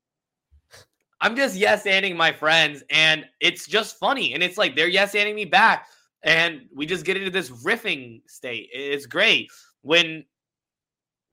[1.22, 4.34] I'm just yes anding my friends, and it's just funny.
[4.34, 5.88] And it's like they're yes anding me back,
[6.24, 8.70] and we just get into this riffing state.
[8.74, 9.52] It's great
[9.84, 10.26] when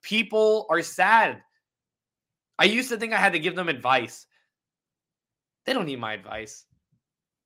[0.02, 1.42] people are sad.
[2.58, 4.26] I used to think I had to give them advice.
[5.64, 6.66] They don't need my advice.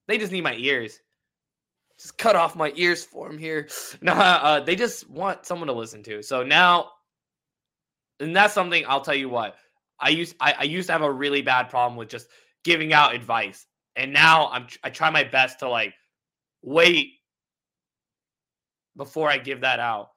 [0.09, 0.99] They just need my ears
[2.01, 3.69] just cut off my ears for him here.
[4.03, 6.23] No, uh, they just want someone to listen to.
[6.23, 6.91] So now,
[8.19, 9.57] and that's something I'll tell you what
[9.99, 12.29] I used I, I used to have a really bad problem with just
[12.65, 15.95] giving out advice, and now I'm I try my best to like
[16.63, 17.13] wait
[18.97, 20.11] before I give that out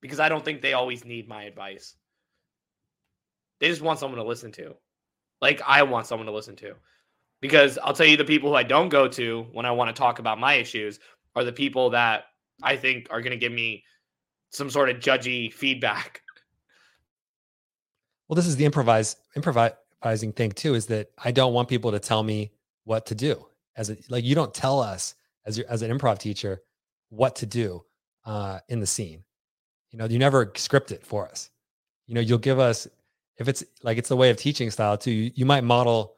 [0.00, 1.96] because I don't think they always need my advice.
[3.60, 4.74] They just want someone to listen to,
[5.40, 6.74] like I want someone to listen to
[7.40, 9.98] because I'll tell you the people who I don't go to when I want to
[9.98, 10.98] talk about my issues
[11.36, 12.24] are the people that
[12.62, 13.84] I think are going to give me
[14.50, 16.22] some sort of judgy feedback.
[18.28, 21.98] Well, this is the improvise improvising thing too is that I don't want people to
[21.98, 22.52] tell me
[22.84, 23.46] what to do.
[23.76, 25.14] As a, like you don't tell us
[25.46, 26.62] as your, as an improv teacher
[27.10, 27.84] what to do
[28.26, 29.22] uh, in the scene.
[29.90, 31.50] You know, you never script it for us.
[32.06, 32.86] You know, you'll give us
[33.38, 35.10] if it's like it's the way of teaching style too.
[35.10, 36.17] You, you might model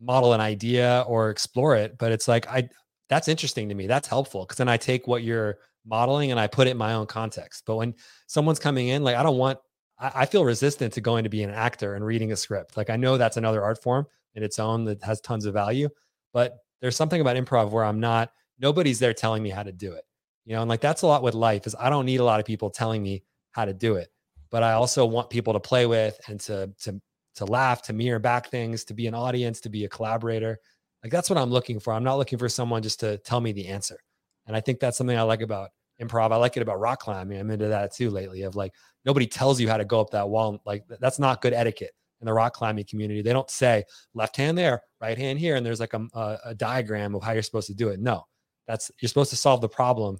[0.00, 2.68] model an idea or explore it but it's like i
[3.08, 6.46] that's interesting to me that's helpful because then i take what you're modeling and i
[6.46, 7.94] put it in my own context but when
[8.26, 9.58] someone's coming in like i don't want
[9.98, 12.90] I, I feel resistant to going to be an actor and reading a script like
[12.90, 15.88] i know that's another art form in its own that has tons of value
[16.32, 18.30] but there's something about improv where i'm not
[18.60, 20.04] nobody's there telling me how to do it
[20.44, 22.38] you know and like that's a lot with life is i don't need a lot
[22.38, 24.08] of people telling me how to do it
[24.50, 27.00] but i also want people to play with and to to
[27.38, 30.58] to laugh, to mirror back things, to be an audience, to be a collaborator.
[31.02, 31.92] Like that's what I'm looking for.
[31.92, 33.98] I'm not looking for someone just to tell me the answer.
[34.46, 35.70] And I think that's something I like about
[36.00, 36.32] improv.
[36.32, 37.38] I like it about rock climbing.
[37.38, 38.72] I'm into that too lately of like
[39.04, 40.60] nobody tells you how to go up that wall.
[40.64, 41.92] Like that's not good etiquette.
[42.20, 45.64] in the rock climbing community, they don't say left hand there, right hand here, and
[45.64, 48.00] there's like a, a, a diagram of how you're supposed to do it.
[48.00, 48.24] No,
[48.66, 50.18] that's you're supposed to solve the problem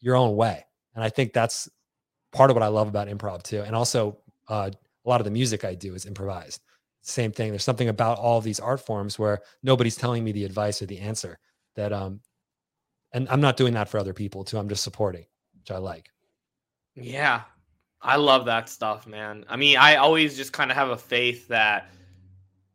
[0.00, 0.64] your own way.
[0.94, 1.68] And I think that's
[2.32, 3.62] part of what I love about improv too.
[3.62, 4.70] And also, uh,
[5.04, 6.62] a lot of the music I do is improvised.
[7.02, 7.50] Same thing.
[7.50, 11.00] There's something about all these art forms where nobody's telling me the advice or the
[11.00, 11.38] answer
[11.76, 12.20] that, um,
[13.12, 14.58] and I'm not doing that for other people too.
[14.58, 15.26] I'm just supporting,
[15.58, 16.08] which I like.
[16.94, 17.42] Yeah.
[18.00, 19.44] I love that stuff, man.
[19.48, 21.90] I mean, I always just kind of have a faith that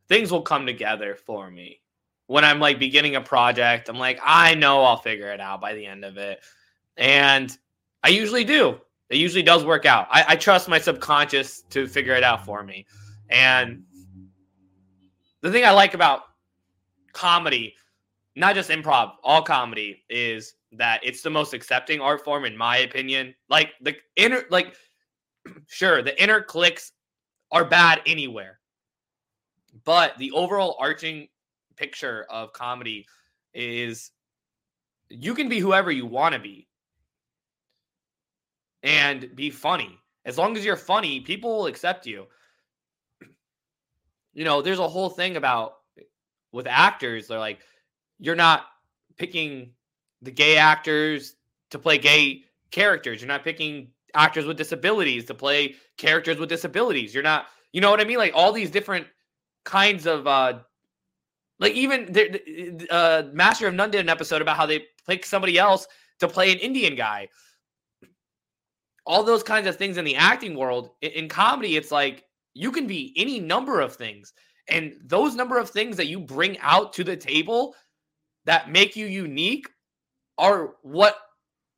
[0.08, 1.82] things will come together for me.
[2.26, 5.74] When I'm like beginning a project, I'm like, I know I'll figure it out by
[5.74, 6.40] the end of it.
[6.98, 7.56] And
[8.04, 8.80] I usually do.
[9.10, 10.08] It usually does work out.
[10.12, 12.86] I, I trust my subconscious to figure it out for me.
[13.30, 13.84] And
[15.42, 16.22] the thing I like about
[17.14, 17.76] comedy,
[18.36, 22.78] not just improv, all comedy, is that it's the most accepting art form, in my
[22.78, 23.34] opinion.
[23.50, 24.76] Like the inner, like,
[25.68, 26.92] sure, the inner cliques
[27.52, 28.60] are bad anywhere,
[29.86, 31.28] but the overall arching
[31.76, 33.08] picture of comedy
[33.56, 34.12] is
[35.10, 36.69] you can be whoever you want to be
[38.84, 39.98] and be funny.
[40.26, 42.28] As long as you're funny, people will accept you.
[44.34, 45.74] You know, there's a whole thing about
[46.52, 47.60] with actors, they're like,
[48.20, 48.66] you're not
[49.18, 49.72] picking
[50.22, 51.36] the gay actors
[51.72, 53.22] to play gay characters.
[53.22, 57.14] You're not picking actors with disabilities to play characters with disabilities.
[57.14, 58.18] You're not, you know what I mean?
[58.18, 59.08] Like all these different
[59.66, 60.60] kinds of uh
[61.60, 65.58] like even the uh Master of None did an episode about how they pick somebody
[65.58, 65.86] else
[66.20, 67.28] to play an Indian guy
[69.10, 70.92] all those kinds of things in the acting world.
[71.02, 74.34] In, in comedy, it's like you can be any number of things.
[74.70, 77.76] And those number of things that you bring out to the table
[78.46, 79.68] that make you unique
[80.38, 81.18] are what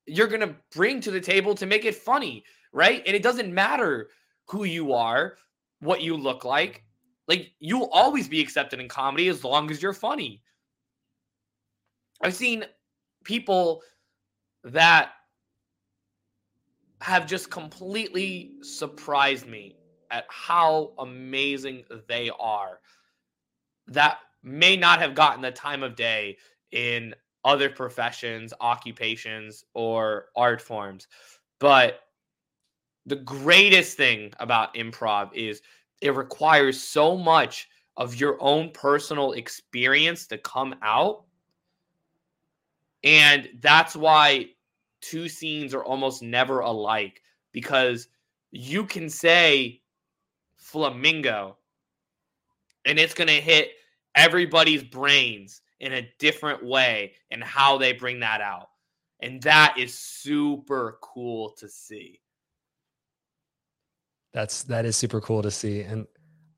[0.06, 3.02] you're going to bring to the table to make it funny, right?
[3.08, 4.10] And it doesn't matter
[4.50, 5.38] who you are,
[5.80, 6.84] what you look like.
[7.30, 10.42] Like you'll always be accepted in comedy as long as you're funny.
[12.22, 12.66] I've seen
[13.24, 13.84] people
[14.66, 15.12] that
[17.02, 19.76] have just completely surprised me
[20.12, 22.80] at how amazing they are.
[23.88, 26.38] That may not have gotten the time of day
[26.72, 31.08] in other professions, occupations, or art forms.
[31.60, 32.02] But
[33.08, 35.62] the greatest thing about improv is
[36.02, 41.24] it requires so much of your own personal experience to come out.
[43.04, 44.52] And that's why
[45.02, 48.08] two scenes are almost never alike because
[48.52, 49.82] you can say
[50.58, 51.58] flamingo
[52.86, 53.72] and it's going to hit
[54.16, 58.70] everybody's brains in a different way and how they bring that out.
[59.22, 62.20] And that is super cool to see.
[64.34, 65.82] That's that is super cool to see.
[65.82, 66.08] And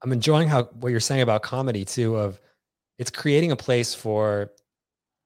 [0.01, 2.39] I'm enjoying how what you're saying about comedy too of
[2.99, 4.51] it's creating a place for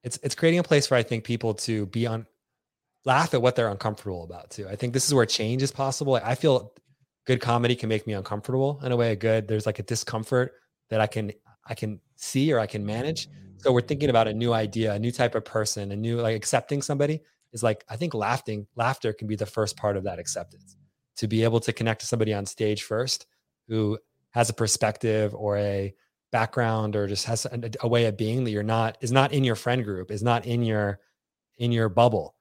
[0.04, 2.26] it's it's creating a place for I think people to be on
[3.08, 4.68] laugh at what they're uncomfortable about too.
[4.68, 6.16] I think this is where change is possible.
[6.16, 6.74] I feel
[7.26, 9.16] good comedy can make me uncomfortable in a way.
[9.16, 10.54] Good, there's like a discomfort
[10.90, 11.32] that I can
[11.66, 13.30] I can see or I can manage.
[13.58, 16.36] So we're thinking about a new idea, a new type of person, a new like
[16.36, 17.22] accepting somebody
[17.54, 20.76] is like I think laughing laughter can be the first part of that acceptance.
[21.18, 23.26] To be able to connect to somebody on stage first
[23.70, 23.98] who
[24.32, 25.96] has a perspective or a
[26.32, 29.46] background or just has a, a way of being that you're not is not in
[29.46, 31.00] your friend group, is not in your
[31.58, 32.37] in your bubble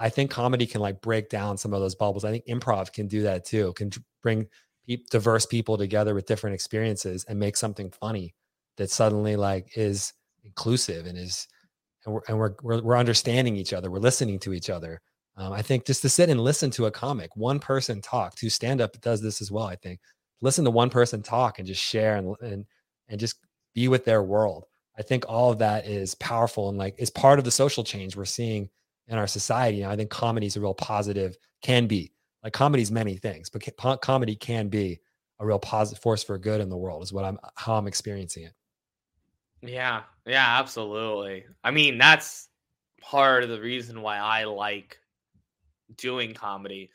[0.00, 2.24] I think comedy can like break down some of those bubbles.
[2.24, 3.74] I think improv can do that too.
[3.74, 3.90] Can
[4.22, 4.48] bring
[4.88, 8.34] pe- diverse people together with different experiences and make something funny
[8.78, 11.46] that suddenly like is inclusive and is
[12.04, 13.90] and we're and we're we're, we're understanding each other.
[13.90, 15.00] We're listening to each other.
[15.36, 18.34] Um, I think just to sit and listen to a comic, one person talk.
[18.36, 19.66] To stand up does this as well.
[19.66, 20.00] I think
[20.40, 22.64] listen to one person talk and just share and and
[23.08, 23.36] and just
[23.74, 24.64] be with their world.
[24.98, 28.16] I think all of that is powerful and like is part of the social change
[28.16, 28.70] we're seeing
[29.10, 29.80] in our society.
[29.80, 33.62] Know, I think comedy is a real positive, can be like comedy's many things, but
[34.00, 35.00] comedy can be
[35.38, 38.44] a real positive force for good in the world is what I'm, how I'm experiencing
[38.44, 38.54] it.
[39.62, 40.02] Yeah.
[40.24, 41.44] Yeah, absolutely.
[41.62, 42.48] I mean, that's
[43.02, 44.98] part of the reason why I like
[45.96, 46.90] doing comedy.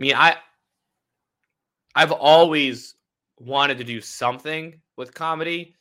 [0.00, 0.36] I mean, I,
[1.94, 2.94] I've always
[3.38, 5.76] wanted to do something with comedy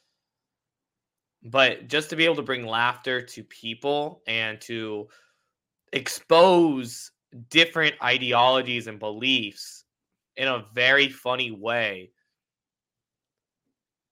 [1.43, 5.07] but just to be able to bring laughter to people and to
[5.93, 7.11] expose
[7.49, 9.85] different ideologies and beliefs
[10.37, 12.11] in a very funny way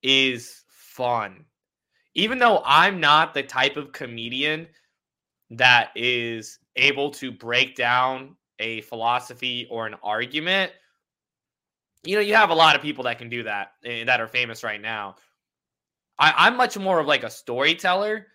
[0.04, 1.46] is fun.
[2.16, 4.68] Even though I'm not the type of comedian
[5.52, 10.72] that is able to break down a philosophy or an argument,
[12.04, 14.28] you know, you have a lot of people that can do that eh, that are
[14.28, 15.16] famous right now.
[16.20, 18.28] I, I'm much more of like a storyteller,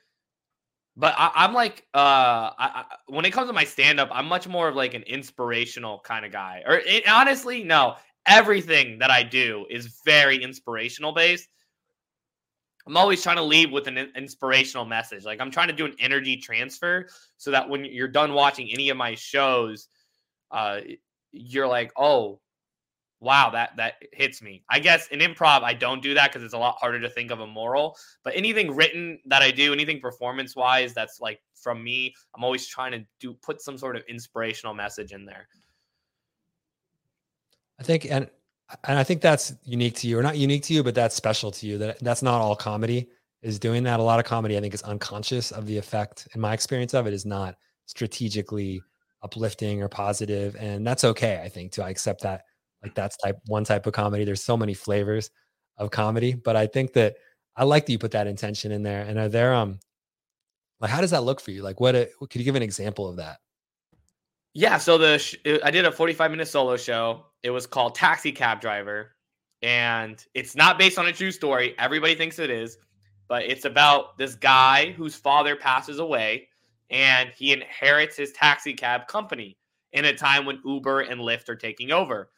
[0.97, 4.27] but I, am like, uh, I, I, when it comes to my stand up, I'm
[4.27, 6.63] much more of like an inspirational kind of guy.
[6.67, 11.49] Or it, honestly, no, everything that I do is very inspirational based.
[12.87, 15.25] I'm always trying to leave with an inspirational message.
[15.25, 18.91] Like I'm trying to do an energy transfer so that when you're done watching any
[18.91, 19.89] of my shows,
[20.51, 20.81] uh,
[21.31, 22.41] you're like, oh,
[23.23, 24.65] wow, that that hits me.
[24.69, 27.31] I guess in improv, I don't do that because it's a lot harder to think
[27.31, 27.97] of a moral.
[28.25, 32.67] But anything written that I do, anything performance wise, that's like from me, I'm always
[32.67, 35.47] trying to do put some sort of inspirational message in there.
[37.79, 38.29] I think, and
[38.85, 41.53] and I think that's unique to you, or not unique to you, but that's special
[41.53, 41.79] to you.
[41.79, 43.09] That that's not all comedy
[43.43, 44.01] is doing that.
[44.01, 46.27] A lot of comedy, I think, is unconscious of the effect.
[46.35, 47.55] In my experience of it, is not
[47.87, 48.83] strategically
[49.23, 51.41] uplifting or positive, and that's okay.
[51.45, 52.43] I think to I accept that
[52.83, 54.25] like that's type one type of comedy.
[54.25, 55.31] There's so many flavors
[55.77, 57.17] of comedy, but I think that
[57.57, 59.03] I like that you put that intention in there.
[59.03, 59.79] And are there um
[60.81, 61.63] like how does that look for you?
[61.63, 63.39] Like what, a, could you give an example of that?
[64.55, 67.27] Yeah, so the sh- I did a 45 minute solo show.
[67.43, 69.13] It was called Taxi Cab Driver
[69.63, 71.75] and it's not based on a true story.
[71.79, 72.79] Everybody thinks it is,
[73.29, 76.49] but it's about this guy whose father passes away
[76.91, 79.57] and he inherits his taxi cab company
[79.93, 82.31] in a time when Uber and Lyft are taking over.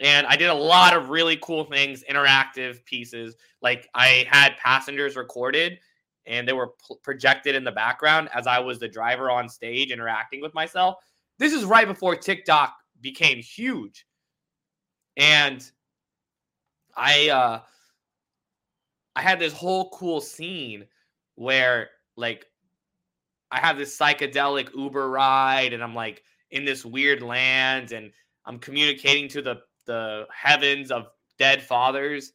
[0.00, 3.36] And I did a lot of really cool things, interactive pieces.
[3.60, 5.78] Like I had passengers recorded
[6.26, 9.90] and they were p- projected in the background as I was the driver on stage
[9.90, 10.96] interacting with myself.
[11.38, 14.06] This is right before TikTok became huge.
[15.16, 15.70] And
[16.96, 17.60] I uh
[19.16, 20.86] I had this whole cool scene
[21.34, 22.46] where like
[23.50, 28.12] I have this psychedelic Uber ride and I'm like in this weird land and
[28.46, 31.08] I'm communicating to the the heavens of
[31.38, 32.32] dead fathers.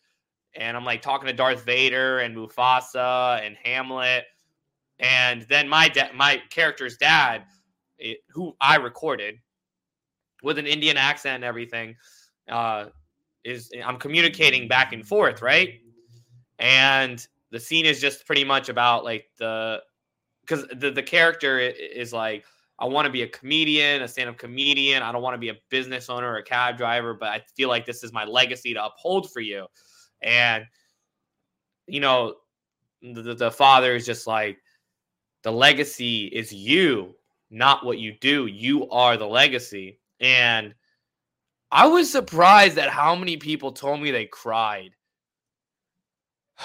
[0.55, 4.25] And I'm like talking to Darth Vader and Mufasa and Hamlet.
[4.99, 7.43] And then my my character's dad,
[7.97, 9.35] it, who I recorded
[10.43, 11.95] with an Indian accent and everything,
[12.49, 12.85] uh,
[13.43, 15.75] is I'm communicating back and forth, right?
[16.59, 19.81] And the scene is just pretty much about like the
[20.41, 22.45] because the, the character is like
[22.77, 25.01] I want to be a comedian, a stand up comedian.
[25.01, 27.69] I don't want to be a business owner or a cab driver, but I feel
[27.69, 29.67] like this is my legacy to uphold for you.
[30.21, 30.65] And,
[31.87, 32.35] you know,
[33.01, 34.57] the, the father is just like,
[35.43, 37.15] the legacy is you,
[37.49, 38.47] not what you do.
[38.47, 39.99] You are the legacy.
[40.19, 40.73] And
[41.71, 44.91] I was surprised at how many people told me they cried.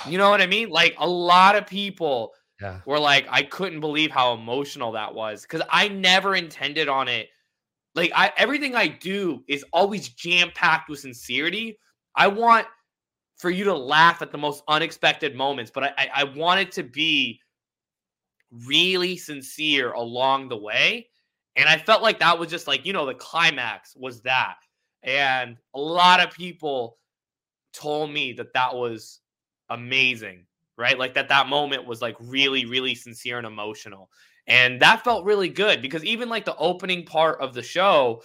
[0.06, 0.70] You know what I mean?
[0.70, 2.80] Like a lot of people yeah.
[2.84, 7.28] Where like I couldn't believe how emotional that was because I never intended on it.
[7.94, 11.78] Like I everything I do is always jam packed with sincerity.
[12.14, 12.66] I want
[13.36, 16.72] for you to laugh at the most unexpected moments, but I, I, I want it
[16.72, 17.40] to be
[18.66, 21.08] really sincere along the way.
[21.56, 24.56] And I felt like that was just like, you know, the climax was that.
[25.02, 26.98] And a lot of people
[27.72, 29.20] told me that that was
[29.70, 30.44] amazing
[30.76, 30.98] right?
[30.98, 34.10] Like that that moment was like really really sincere and emotional.
[34.46, 38.22] And that felt really good because even like the opening part of the show,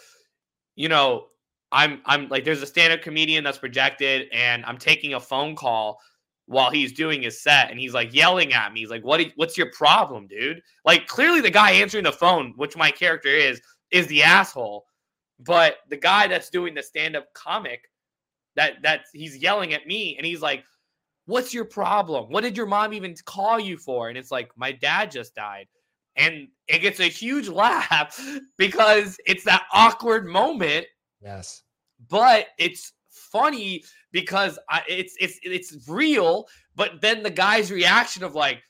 [0.75, 1.27] you know,
[1.71, 5.99] I'm I'm like there's a stand-up comedian that's projected and I'm taking a phone call
[6.47, 8.81] while he's doing his set and he's like yelling at me.
[8.81, 9.21] He's like, "What?
[9.35, 13.61] What's your problem, dude?" Like clearly the guy answering the phone, which my character is,
[13.91, 14.85] is the asshole.
[15.39, 17.89] But the guy that's doing the stand-up comic,
[18.55, 20.63] that that he's yelling at me and he's like,
[21.25, 22.25] what's your problem?
[22.29, 24.09] What did your mom even call you for?
[24.09, 25.67] And it's like, my dad just died.
[26.15, 28.19] And it gets a huge laugh
[28.57, 30.85] because it's that awkward moment.
[31.21, 31.63] Yes.
[32.09, 36.47] But it's funny because I, it's it's it's real.
[36.75, 38.61] But then the guy's reaction of like,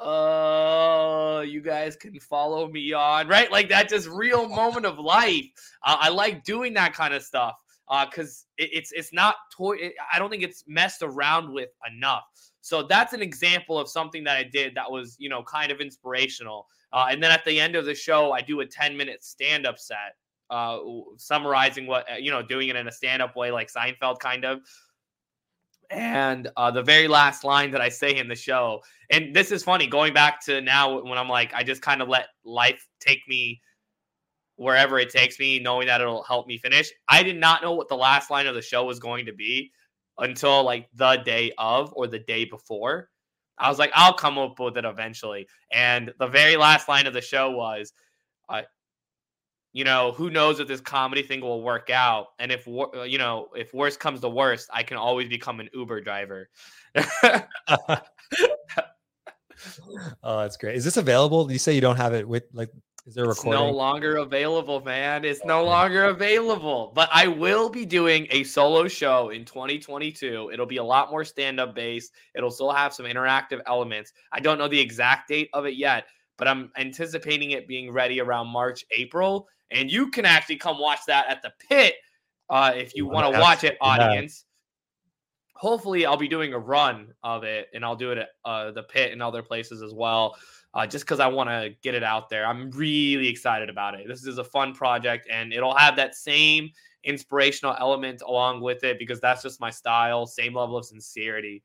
[0.00, 3.50] "Uh, you guys can follow me on," right?
[3.52, 5.44] Like that just real moment of life.
[5.84, 7.54] Uh, I like doing that kind of stuff
[7.88, 9.76] because uh, it, it's it's not toy.
[9.76, 12.24] It, I don't think it's messed around with enough.
[12.60, 15.80] So that's an example of something that I did that was you know kind of
[15.80, 16.66] inspirational.
[16.92, 19.66] Uh, and then at the end of the show, I do a ten minute stand
[19.66, 20.16] up set,
[20.50, 20.78] uh,
[21.16, 24.44] summarizing what uh, you know, doing it in a stand up way, like Seinfeld kind
[24.44, 24.60] of.
[25.90, 28.80] And uh, the very last line that I say in the show,
[29.10, 32.08] and this is funny, going back to now when I'm like, I just kind of
[32.08, 33.60] let life take me
[34.56, 36.90] wherever it takes me, knowing that it'll help me finish.
[37.08, 39.72] I did not know what the last line of the show was going to be
[40.18, 43.10] until like the day of or the day before.
[43.58, 45.46] I was like, I'll come up with it eventually.
[45.72, 47.92] And the very last line of the show was,
[48.48, 48.62] uh,
[49.72, 52.28] you know, who knows if this comedy thing will work out?
[52.38, 56.00] And if you know, if worst comes to worst, I can always become an Uber
[56.00, 56.48] driver.
[57.24, 57.42] oh,
[60.22, 60.76] that's great.
[60.76, 61.50] Is this available?
[61.50, 62.70] You say you don't have it with like
[63.06, 63.52] is there a recording?
[63.52, 65.24] It's no longer available, man.
[65.26, 66.92] It's no longer available.
[66.94, 70.50] But I will be doing a solo show in 2022.
[70.52, 72.12] It'll be a lot more stand-up based.
[72.34, 74.12] It'll still have some interactive elements.
[74.32, 76.06] I don't know the exact date of it yet,
[76.38, 79.48] but I'm anticipating it being ready around March, April.
[79.70, 81.96] And you can actually come watch that at the Pit
[82.48, 84.46] uh, if you want to watch it, audience.
[85.56, 88.82] Hopefully, I'll be doing a run of it, and I'll do it at uh, the
[88.82, 90.36] Pit and other places as well
[90.74, 92.46] uh, just because I want to get it out there.
[92.46, 94.08] I'm really excited about it.
[94.08, 96.70] This is a fun project, and it'll have that same
[97.04, 100.26] inspirational element along with it because that's just my style.
[100.26, 101.62] Same level of sincerity.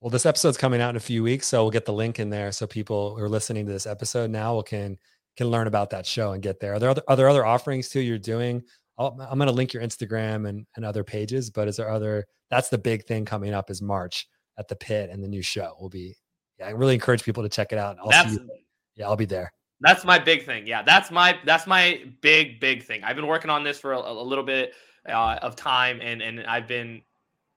[0.00, 2.30] Well, this episode's coming out in a few weeks, so we'll get the link in
[2.30, 4.96] there so people who are listening to this episode now can
[5.36, 6.74] can learn about that show and get there.
[6.74, 8.62] Are there other are there other offerings too you're doing?
[8.98, 12.26] i am going to link your Instagram and, and other pages, but is there other?
[12.50, 14.26] That's the big thing coming up is March
[14.58, 16.16] at the Pit and the new show will be
[16.60, 17.96] yeah, I really encourage people to check it out.
[18.00, 18.50] I'll that's, see you.
[18.96, 19.52] Yeah, I'll be there.
[19.80, 20.66] That's my big thing.
[20.66, 23.02] Yeah, that's my that's my big big thing.
[23.02, 24.74] I've been working on this for a, a little bit
[25.08, 27.02] uh, of time, and and I've been.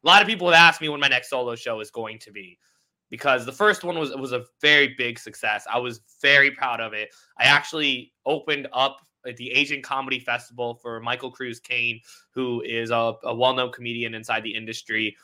[0.05, 2.31] A lot of people have asked me when my next solo show is going to
[2.31, 2.57] be,
[3.09, 5.65] because the first one was was a very big success.
[5.71, 7.09] I was very proud of it.
[7.37, 12.01] I actually opened up at the Asian Comedy Festival for Michael Cruz Kayne,
[12.31, 15.15] who is a, a well known comedian inside the industry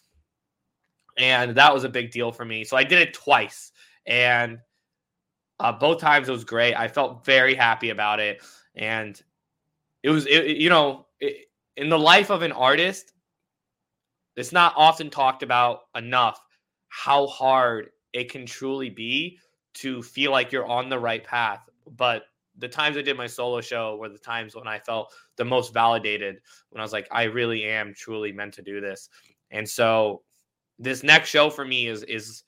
[1.18, 2.64] and that was a big deal for me.
[2.64, 3.72] So I did it twice,
[4.06, 4.60] and
[5.60, 6.76] uh, both times it was great.
[6.76, 8.42] I felt very happy about it,
[8.76, 9.22] and
[10.04, 13.14] it was, it, you know, it, in the life of an artist,
[14.36, 16.42] it's not often talked about enough
[16.88, 19.38] how hard it can truly be
[19.76, 21.70] to feel like you're on the right path.
[21.98, 22.24] But
[22.58, 25.74] the times I did my solo show were the times when I felt the most
[25.74, 26.40] validated,
[26.70, 29.10] when I was like, I really am truly meant to do this.
[29.52, 30.24] And so
[30.80, 32.44] this next show for me is is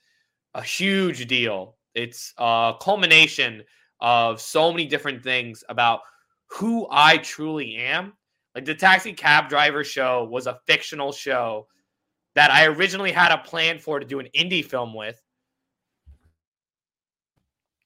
[0.54, 1.78] a huge deal.
[1.94, 3.64] It's a culmination
[4.00, 6.00] of so many different things about
[6.48, 8.14] who I truly am.
[8.56, 11.68] Like the taxi cab driver show was a fictional show
[12.36, 15.22] that I originally had a plan for to do an indie film with.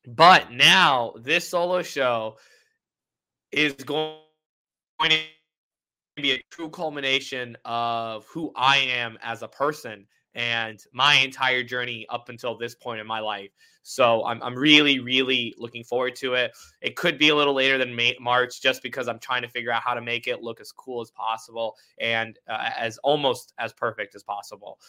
[0.08, 2.38] But now this solo show
[3.52, 4.20] is going
[5.10, 5.18] to
[6.16, 10.06] be a true culmination of who I am as a person
[10.36, 13.52] and my entire journey up until this point in my life.
[13.84, 16.52] So I'm, I'm really, really looking forward to it.
[16.82, 19.72] It could be a little later than May, March just because I'm trying to figure
[19.72, 23.74] out how to make it look as cool as possible and uh, as almost as
[23.74, 24.80] perfect as possible.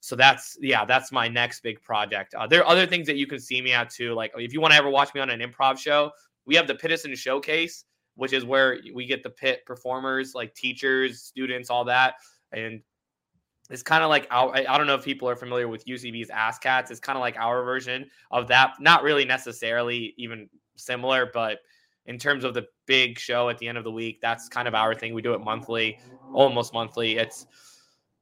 [0.00, 2.34] So that's yeah, that's my next big project.
[2.34, 4.14] Uh, there are other things that you can see me at too.
[4.14, 6.10] Like if you want to ever watch me on an improv show,
[6.44, 7.84] we have the Pittison Showcase,
[8.16, 12.14] which is where we get the Pit performers, like teachers, students, all that.
[12.52, 12.82] And
[13.70, 16.58] it's kind of like our, I don't know if people are familiar with UCB's Ass
[16.58, 16.90] Cats.
[16.90, 18.74] It's kind of like our version of that.
[18.80, 21.58] Not really necessarily even similar, but
[22.06, 24.74] in terms of the big show at the end of the week, that's kind of
[24.74, 25.14] our thing.
[25.14, 25.98] We do it monthly,
[26.32, 27.16] almost monthly.
[27.16, 27.46] It's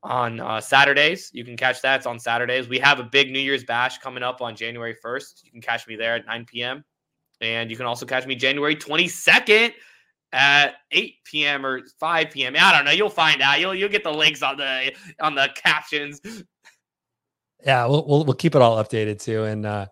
[0.02, 1.30] on uh, Saturdays.
[1.32, 1.96] You can catch that.
[1.96, 2.68] It's on Saturdays.
[2.68, 5.44] We have a big New Year's bash coming up on January 1st.
[5.44, 6.84] You can catch me there at 9 p.m.
[7.40, 9.72] And you can also catch me January 22nd
[10.32, 11.66] at 8 p.m.
[11.66, 12.54] or 5 p.m.
[12.58, 12.90] I don't know.
[12.92, 13.60] You'll find out.
[13.60, 16.20] You'll you'll get the links on the on the captions.
[17.64, 19.44] Yeah, we'll we'll, we'll keep it all updated too.
[19.44, 19.86] And uh,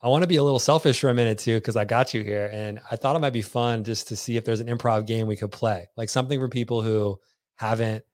[0.00, 2.24] I want to be a little selfish for a minute too, because I got you
[2.24, 5.06] here, and I thought it might be fun just to see if there's an improv
[5.06, 7.18] game we could play, like something for people who
[7.56, 8.04] haven't,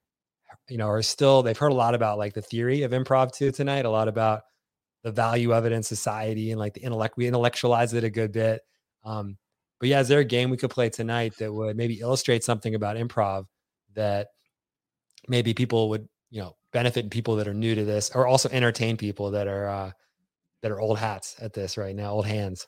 [0.68, 3.50] you know, are still they've heard a lot about like the theory of improv too
[3.50, 4.42] tonight, a lot about
[5.02, 7.16] the value of it in society and like the intellect.
[7.16, 8.60] We intellectualize it a good bit.
[9.04, 9.38] Um,
[9.80, 12.74] but yeah, is there a game we could play tonight that would maybe illustrate something
[12.74, 13.46] about improv
[13.94, 14.28] that
[15.28, 18.96] maybe people would, you know, benefit people that are new to this or also entertain
[18.96, 19.90] people that are uh
[20.62, 22.66] that are old hats at this right now, old hands?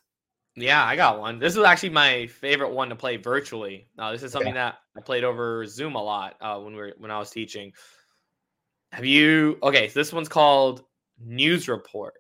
[0.56, 1.38] Yeah, I got one.
[1.38, 3.88] This is actually my favorite one to play virtually.
[3.96, 6.94] Now, this is something that I played over Zoom a lot uh, when we were
[6.98, 7.72] when I was teaching.
[8.92, 9.58] Have you?
[9.62, 10.84] Okay, so this one's called
[11.24, 12.14] News Report.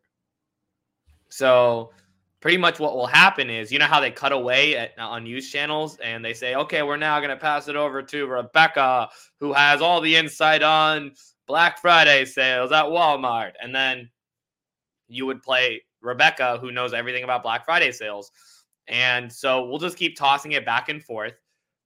[1.28, 1.92] So
[2.40, 5.50] pretty much what will happen is you know how they cut away at, on news
[5.50, 9.52] channels and they say okay we're now going to pass it over to rebecca who
[9.52, 11.12] has all the insight on
[11.46, 13.52] black friday sales at walmart.
[13.62, 14.08] And then
[15.08, 18.30] you would play rebecca who knows everything about black friday sales.
[18.88, 21.34] And so we'll just keep tossing it back and forth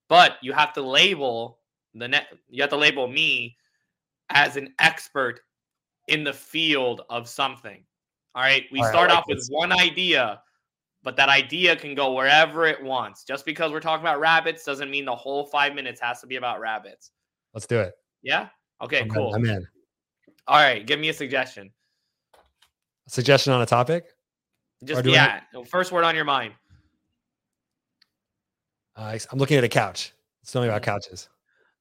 [0.08, 1.58] but you have to label
[1.94, 3.56] the net you have to label me
[4.30, 5.40] as an expert
[6.08, 7.82] in the field of something
[8.34, 9.48] all right, we All start right, like off this.
[9.48, 10.40] with one idea,
[11.02, 13.24] but that idea can go wherever it wants.
[13.24, 16.36] Just because we're talking about rabbits doesn't mean the whole five minutes has to be
[16.36, 17.12] about rabbits.
[17.52, 17.92] Let's do it.
[18.22, 18.48] Yeah.
[18.82, 19.00] Okay.
[19.00, 19.34] I'm cool.
[19.34, 19.48] In.
[19.48, 19.66] I'm in.
[20.48, 20.84] All right.
[20.84, 21.70] Give me a suggestion.
[23.06, 24.06] A suggestion on a topic?
[24.82, 25.40] Just yeah.
[25.68, 26.54] First word on your mind.
[28.96, 30.12] Uh, I'm looking at a couch.
[30.46, 31.28] Tell me about couches.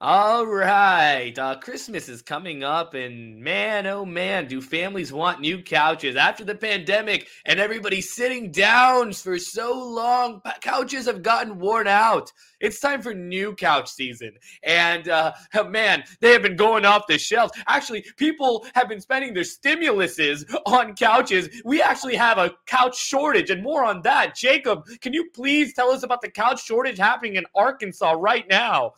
[0.05, 1.31] All right.
[1.39, 6.43] Uh, Christmas is coming up, and man, oh man, do families want new couches after
[6.43, 10.41] the pandemic and everybody's sitting down for so long?
[10.59, 12.33] Couches have gotten worn out.
[12.59, 14.33] It's time for new couch season.
[14.63, 15.31] And uh,
[15.69, 17.53] man, they have been going off the shelves.
[17.65, 21.47] Actually, people have been spending their stimuluses on couches.
[21.63, 24.35] We actually have a couch shortage, and more on that.
[24.35, 28.91] Jacob, can you please tell us about the couch shortage happening in Arkansas right now?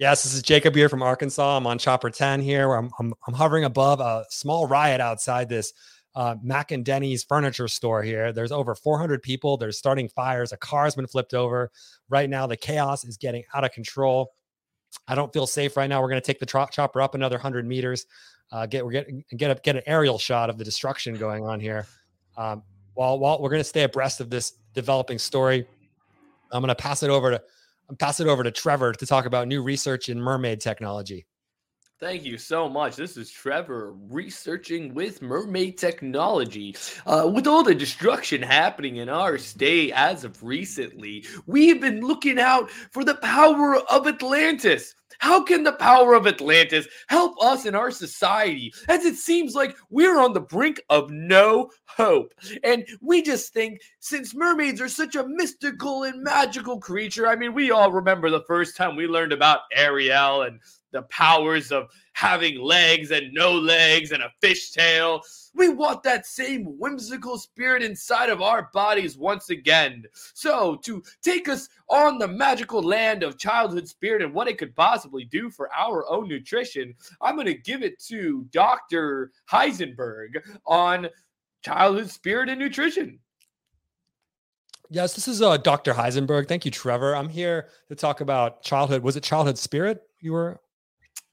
[0.00, 1.58] Yes, this is Jacob here from Arkansas.
[1.58, 2.72] I'm on Chopper 10 here.
[2.72, 5.74] I'm, I'm, I'm hovering above a small riot outside this
[6.14, 8.32] uh, Mac and Denny's furniture store here.
[8.32, 9.58] There's over 400 people.
[9.58, 10.52] There's starting fires.
[10.52, 11.70] A car's been flipped over.
[12.08, 14.32] Right now, the chaos is getting out of control.
[15.06, 16.00] I don't feel safe right now.
[16.00, 18.06] We're going to take the tro- chopper up another 100 meters.
[18.50, 21.60] Uh, get we're getting get a, get an aerial shot of the destruction going on
[21.60, 21.86] here.
[22.38, 22.62] Um,
[22.94, 25.66] while while we're going to stay abreast of this developing story,
[26.50, 27.42] I'm going to pass it over to
[27.90, 31.26] and pass it over to Trevor to talk about new research in mermaid technology.
[32.00, 32.96] Thank you so much.
[32.96, 36.74] This is Trevor researching with mermaid technology.
[37.04, 42.38] Uh, with all the destruction happening in our state as of recently, we've been looking
[42.38, 44.94] out for the power of Atlantis.
[45.18, 48.72] How can the power of Atlantis help us in our society?
[48.88, 52.32] As it seems like we're on the brink of no hope.
[52.64, 57.52] And we just think since mermaids are such a mystical and magical creature, I mean,
[57.52, 60.60] we all remember the first time we learned about Ariel and
[60.92, 65.20] the powers of having legs and no legs and a fishtail.
[65.54, 70.04] We want that same whimsical spirit inside of our bodies once again.
[70.34, 74.76] So, to take us on the magical land of childhood spirit and what it could
[74.76, 79.32] possibly do for our own nutrition, I'm going to give it to Dr.
[79.50, 81.08] Heisenberg on
[81.64, 83.18] childhood spirit and nutrition.
[84.92, 85.94] Yes, this is uh, Dr.
[85.94, 86.48] Heisenberg.
[86.48, 87.14] Thank you, Trevor.
[87.14, 89.04] I'm here to talk about childhood.
[89.04, 90.60] Was it childhood spirit you were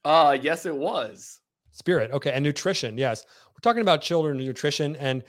[0.08, 1.40] uh, yes, it was.
[1.72, 2.10] Spirit.
[2.12, 2.32] Okay.
[2.32, 2.96] And nutrition.
[2.96, 3.26] Yes.
[3.50, 4.96] We're talking about children and nutrition.
[4.96, 5.22] And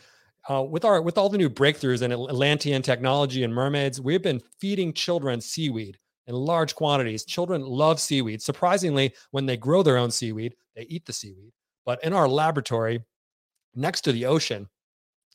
[0.50, 4.42] uh, with our with all the new breakthroughs in Atlantean technology and mermaids, we've been
[4.60, 7.26] feeding children seaweed in large quantities.
[7.26, 8.42] Children love seaweed.
[8.42, 11.52] Surprisingly, when they grow their own seaweed, they eat the seaweed.
[11.86, 13.04] But in our laboratory
[13.76, 14.70] next to the ocean,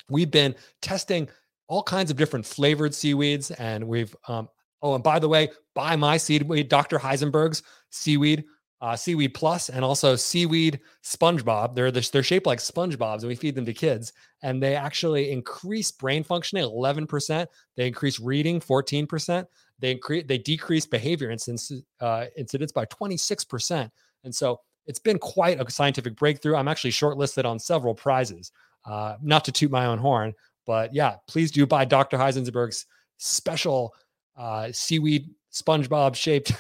[0.08, 1.28] we've been testing
[1.68, 3.50] all kinds of different flavored seaweeds.
[3.50, 4.48] And we've, um,
[4.80, 6.98] oh, and by the way, buy my seaweed, Dr.
[6.98, 8.44] Heisenberg's seaweed
[8.84, 11.74] uh, Seaweed Plus, and also Seaweed SpongeBob.
[11.74, 14.12] They're they're shaped like SpongeBob's, and we feed them to kids,
[14.42, 17.46] and they actually increase brain functioning 11%.
[17.76, 19.46] They increase reading 14%.
[19.78, 23.90] They increase they decrease behavior incidents uh, incidents by 26%.
[24.24, 26.56] And so it's been quite a scientific breakthrough.
[26.56, 28.52] I'm actually shortlisted on several prizes.
[28.84, 30.34] Uh, not to toot my own horn,
[30.66, 32.18] but yeah, please do buy Dr.
[32.18, 32.84] Heisenberg's
[33.16, 33.94] special
[34.36, 36.52] uh, seaweed SpongeBob shaped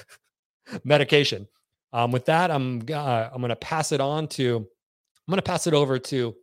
[0.84, 1.46] medication.
[1.94, 5.42] Um, with that, I'm uh, I'm going to pass it on to I'm going to
[5.42, 6.34] pass it over to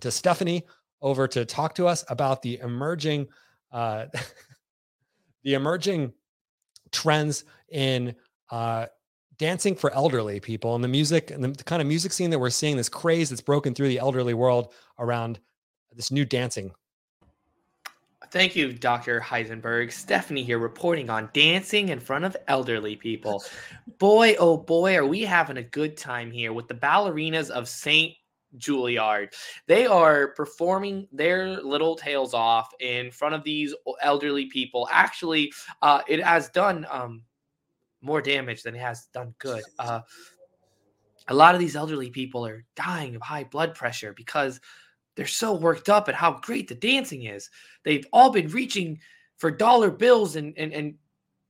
[0.00, 0.64] to Stephanie
[1.02, 3.28] over to talk to us about the emerging
[3.70, 4.06] uh,
[5.44, 6.14] the emerging
[6.92, 8.16] trends in
[8.50, 8.86] uh,
[9.38, 12.38] dancing for elderly people and the music and the, the kind of music scene that
[12.38, 15.38] we're seeing this craze that's broken through the elderly world around
[15.94, 16.72] this new dancing
[18.30, 19.20] Thank you, Dr.
[19.20, 19.90] Heisenberg.
[19.90, 23.42] Stephanie here reporting on dancing in front of elderly people.
[23.98, 28.14] Boy, oh boy, are we having a good time here with the ballerinas of St.
[28.56, 29.32] Juilliard.
[29.66, 34.88] They are performing their little tails off in front of these elderly people.
[34.90, 35.52] Actually,
[35.82, 37.22] uh, it has done um,
[38.02, 39.62] more damage than it has done good.
[39.78, 40.00] Uh,
[41.28, 44.60] a lot of these elderly people are dying of high blood pressure because
[45.20, 47.50] they're so worked up at how great the dancing is.
[47.82, 48.98] They've all been reaching
[49.36, 50.94] for dollar bills and and, and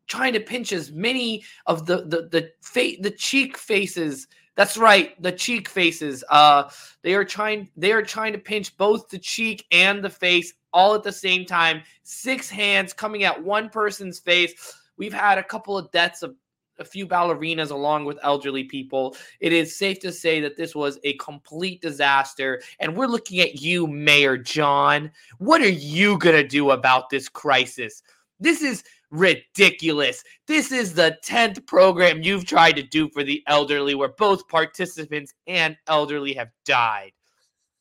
[0.09, 4.27] trying to pinch as many of the the the fa- the cheek faces.
[4.57, 6.25] That's right, the cheek faces.
[6.31, 6.69] Uh,
[7.03, 10.97] they are trying they are trying to pinch both the cheek and the face all
[10.97, 11.83] at the same time.
[12.03, 14.53] Six hands coming at one person's face.
[14.97, 16.35] We've had a couple of deaths of
[16.81, 19.15] a few ballerinas along with elderly people.
[19.39, 22.61] It is safe to say that this was a complete disaster.
[22.81, 25.13] And we're looking at you, Mayor John.
[25.39, 28.03] What are you going to do about this crisis?
[28.41, 30.25] This is ridiculous.
[30.47, 35.35] This is the 10th program you've tried to do for the elderly where both participants
[35.47, 37.13] and elderly have died.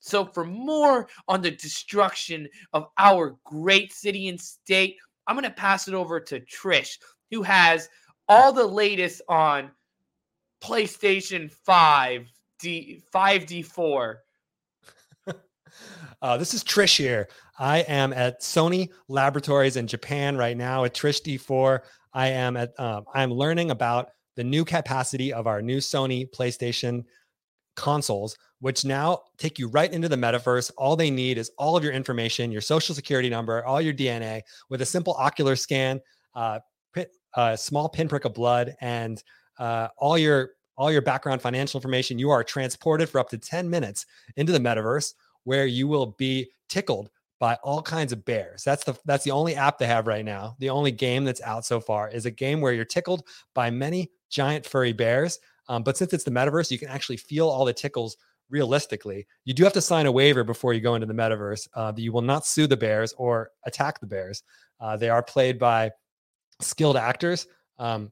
[0.01, 4.95] So, for more on the destruction of our great city and state,
[5.27, 6.97] I'm going to pass it over to Trish,
[7.31, 7.89] who has
[8.29, 9.71] all the latest on
[10.61, 14.15] PlayStation 5, D, 5D4.
[16.21, 17.27] uh, this is Trish here.
[17.57, 21.79] I am at Sony Laboratories in Japan right now at Trish D4.
[22.13, 27.03] I am at um, I'm learning about the new capacity of our new Sony PlayStation
[27.75, 30.71] consoles, which now take you right into the metaverse.
[30.77, 34.41] All they need is all of your information, your social security number, all your DNA
[34.69, 35.99] with a simple ocular scan,
[36.35, 36.59] uh,
[37.35, 39.23] a small pinprick of blood, and
[39.57, 42.17] uh, all your all your background financial information.
[42.17, 44.05] You are transported for up to 10 minutes
[44.37, 45.13] into the metaverse
[45.43, 48.63] where you will be tickled by all kinds of bears.
[48.63, 50.55] That's the that's the only app they have right now.
[50.59, 54.09] The only game that's out so far is a game where you're tickled by many
[54.29, 55.39] giant furry bears.
[55.67, 58.17] Um, but since it's the metaverse, you can actually feel all the tickles
[58.49, 59.27] realistically.
[59.45, 62.01] You do have to sign a waiver before you go into the metaverse uh, that
[62.01, 64.43] you will not sue the bears or attack the bears.
[64.79, 65.91] Uh, they are played by
[66.59, 67.47] skilled actors,
[67.77, 68.11] um,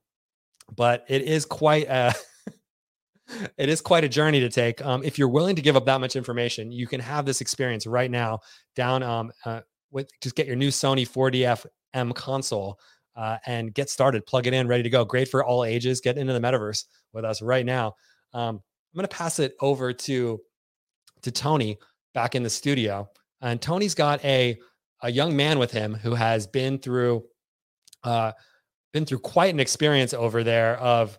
[0.76, 2.14] but it is quite a
[3.58, 4.84] it is quite a journey to take.
[4.86, 7.86] Um, if you're willing to give up that much information, you can have this experience
[7.86, 8.40] right now
[8.76, 12.80] down um, uh, with just get your new Sony 4DF M console
[13.16, 14.26] uh, and get started.
[14.26, 15.04] Plug it in, ready to go.
[15.04, 16.02] Great for all ages.
[16.02, 17.96] Get into the metaverse with us right now.
[18.34, 20.40] Um, I'm going to pass it over to
[21.24, 21.78] to Tony
[22.14, 23.10] back in the studio,
[23.42, 24.58] and Tony's got a
[25.04, 27.24] a young man with him who has been through
[28.04, 28.32] uh,
[28.94, 31.18] been through quite an experience over there of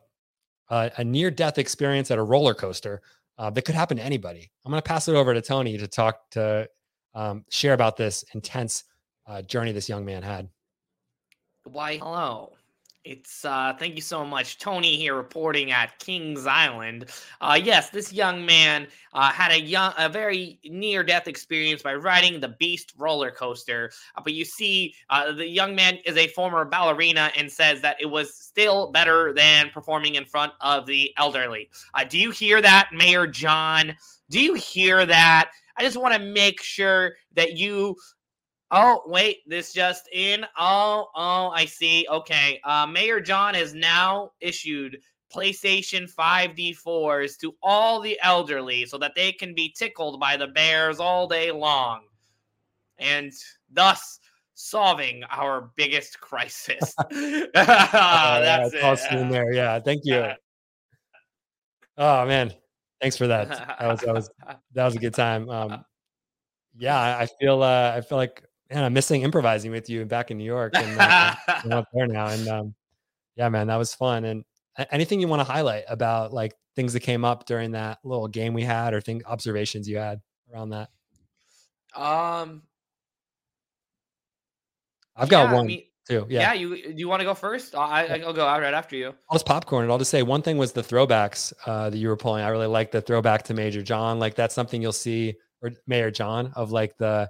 [0.71, 3.01] uh, a near death experience at a roller coaster
[3.39, 4.51] uh, that could happen to anybody.
[4.65, 6.69] I'm going to pass it over to Tony to talk to
[7.15, 8.85] um, share about this intense
[9.27, 10.49] uh, journey this young man had.
[11.65, 12.58] Why, hello.
[13.05, 14.59] It's uh thank you so much.
[14.59, 17.07] Tony here reporting at Kings Island.
[17.41, 21.95] Uh yes, this young man uh had a young a very near death experience by
[21.95, 23.91] riding the Beast roller coaster.
[24.17, 27.97] Uh, but you see uh the young man is a former ballerina and says that
[28.01, 31.71] it was still better than performing in front of the elderly.
[31.95, 33.97] Uh do you hear that, Mayor John?
[34.29, 35.51] Do you hear that?
[35.79, 37.97] I just want to make sure that you
[38.71, 40.45] Oh, wait, this just in.
[40.59, 42.07] Oh, oh, I see.
[42.11, 42.61] Okay.
[42.65, 44.99] Uh, Mayor John has now issued
[45.33, 51.01] PlayStation 5D4s to all the elderly so that they can be tickled by the bears
[51.01, 52.03] all day long.
[52.99, 53.33] And
[53.71, 54.21] thus
[54.55, 56.95] solving our biggest crisis.
[57.11, 59.13] That's yeah, it.
[59.13, 59.53] in there.
[59.53, 59.79] Yeah.
[59.81, 60.31] Thank you.
[61.99, 62.53] oh man.
[63.01, 63.49] Thanks for that.
[63.79, 64.31] That was that was
[64.75, 65.49] that was a good time.
[65.49, 65.85] Um
[66.77, 70.39] yeah, I feel uh I feel like man, I'm missing improvising with you back in
[70.39, 72.29] New York and uh, I'm up there now.
[72.29, 72.75] And um,
[73.37, 74.25] yeah, man, that was fun.
[74.25, 74.45] And
[74.91, 78.55] anything you want to highlight about like things that came up during that little game
[78.55, 80.21] we had or thing observations you had
[80.53, 80.91] around that?
[81.95, 82.63] Um,
[85.17, 85.65] I've got yeah, one.
[85.65, 86.27] I mean, too.
[86.29, 86.41] Yeah.
[86.41, 86.53] Yeah.
[86.55, 87.75] You you want to go first?
[87.75, 89.09] I I'll go out right after you.
[89.29, 89.93] I'll just popcorn it.
[89.93, 92.45] I'll just say one thing was the throwbacks uh, that you were pulling.
[92.45, 94.19] I really like the throwback to Major John.
[94.19, 97.29] Like that's something you'll see or Mayor John of like the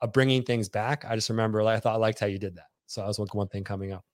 [0.00, 1.04] of bringing things back.
[1.08, 2.66] I just remember like, I thought I liked how you did that.
[2.86, 4.04] So that was one thing coming up.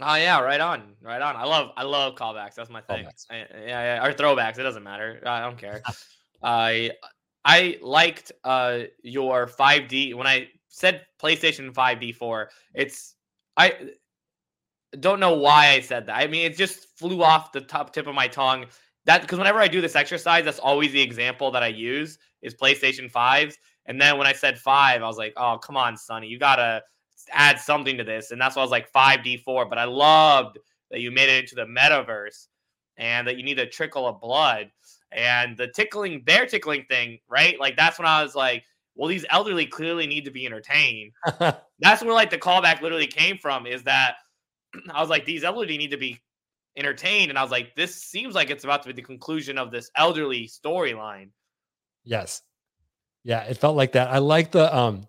[0.00, 1.36] Oh yeah, right on, right on.
[1.36, 2.54] I love I love callbacks.
[2.54, 3.06] That's my thing.
[3.30, 4.58] I, yeah, yeah, or throwbacks.
[4.58, 5.22] It doesn't matter.
[5.24, 5.82] I don't care.
[6.42, 6.90] I
[7.44, 12.46] I liked uh your 5D when I said PlayStation 5D4.
[12.74, 13.14] It's
[13.56, 13.90] I
[14.98, 16.16] don't know why I said that.
[16.16, 18.66] I mean, it just flew off the top tip of my tongue.
[19.06, 22.54] That because whenever I do this exercise, that's always the example that I use is
[22.54, 23.54] PlayStation 5s.
[23.86, 26.82] And then when I said five, I was like, oh, come on, Sunny, you gotta
[27.32, 28.30] add something to this.
[28.30, 29.68] And that's why I was like 5D4.
[29.68, 30.58] But I loved
[30.90, 32.46] that you made it into the metaverse
[32.96, 34.70] and that you need a trickle of blood.
[35.12, 37.58] And the tickling, their tickling thing, right?
[37.60, 38.64] Like that's when I was like,
[38.96, 41.12] well, these elderly clearly need to be entertained.
[41.78, 44.16] that's where like the callback literally came from, is that
[44.92, 46.20] I was like, these elderly need to be
[46.76, 47.30] entertained.
[47.30, 49.90] And I was like, this seems like it's about to be the conclusion of this
[49.96, 51.30] elderly storyline.
[52.04, 52.42] Yes.
[53.24, 54.08] Yeah, it felt like that.
[54.08, 55.08] I like the um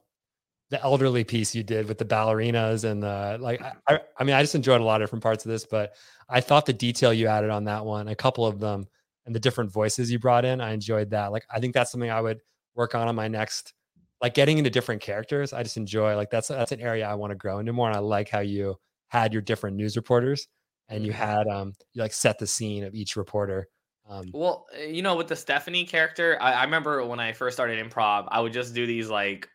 [0.71, 4.41] the elderly piece you did with the ballerinas and the like I, I mean I
[4.41, 5.95] just enjoyed a lot of different parts of this, but
[6.27, 8.87] I thought the detail you added on that one, a couple of them
[9.25, 11.31] and the different voices you brought in, I enjoyed that.
[11.31, 12.41] Like I think that's something I would
[12.75, 13.73] work on on my next
[14.21, 15.53] like getting into different characters.
[15.53, 17.97] I just enjoy like that's that's an area I want to grow into more and
[17.97, 18.77] I like how you
[19.09, 20.47] had your different news reporters
[20.89, 21.21] and you mm-hmm.
[21.21, 23.67] had um you like set the scene of each reporter
[24.07, 27.55] um, well, eh, you know, with the Stephanie character, I, I remember when I first
[27.55, 29.49] started improv, I would just do these like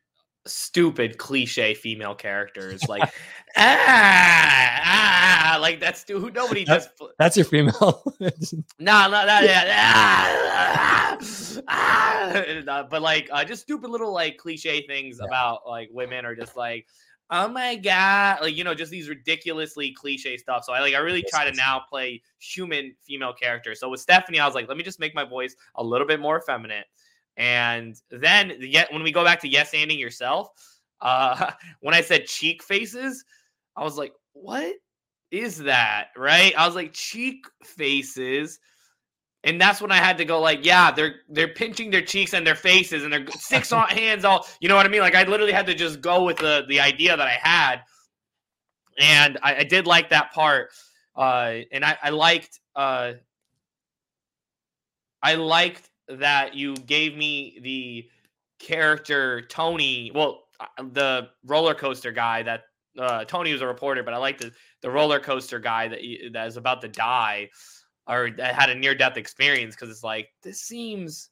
[0.47, 3.03] stupid cliche female characters like
[3.59, 8.31] ah, ah like that's dude nobody that's, just that's your female no
[8.79, 11.19] no no yeah ah,
[11.69, 15.27] ah, uh, but like uh, just stupid little like cliche things yeah.
[15.27, 16.87] about like women are just like,
[17.31, 20.65] oh my god, like you know, just these ridiculously cliche stuff.
[20.65, 23.81] So I like I really try to now play human female characters.
[23.81, 26.21] So with Stephanie, I was like, let me just make my voice a little bit
[26.21, 26.85] more feminine.
[27.37, 30.49] And then yet when we go back to yes anding yourself,
[31.01, 33.25] uh, when I said cheek faces,
[33.77, 34.75] I was like, what
[35.31, 36.09] is that?
[36.17, 36.53] Right?
[36.57, 38.59] I was like, cheek faces.
[39.45, 42.47] And that's when I had to go like, yeah, they're they're pinching their cheeks and
[42.47, 45.01] their faces and their six on hands all, you know what I mean?
[45.01, 47.81] Like I literally had to just go with the the idea that I had,
[48.99, 50.73] and I, I did like that part,
[51.17, 53.13] uh, and I, I liked uh,
[55.23, 58.09] I liked that you gave me the
[58.59, 60.11] character Tony.
[60.15, 62.65] Well, uh, the roller coaster guy that
[62.99, 66.01] uh, Tony was a reporter, but I like the the roller coaster guy that
[66.35, 67.49] that is about to die
[68.11, 71.31] or had a near death experience because it's like this seems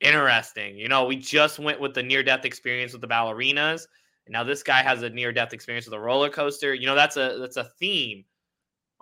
[0.00, 0.76] interesting.
[0.76, 3.86] You know, we just went with the near death experience with the ballerinas,
[4.26, 6.74] and now this guy has a near death experience with a roller coaster.
[6.74, 8.24] You know, that's a that's a theme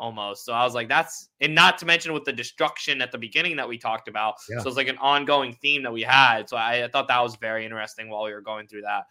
[0.01, 0.45] almost.
[0.45, 3.55] So I was like, that's and not to mention with the destruction at the beginning
[3.57, 4.35] that we talked about.
[4.49, 4.61] Yeah.
[4.61, 6.49] So it's like an ongoing theme that we had.
[6.49, 9.05] So I, I, thought that was very interesting while we were going through that.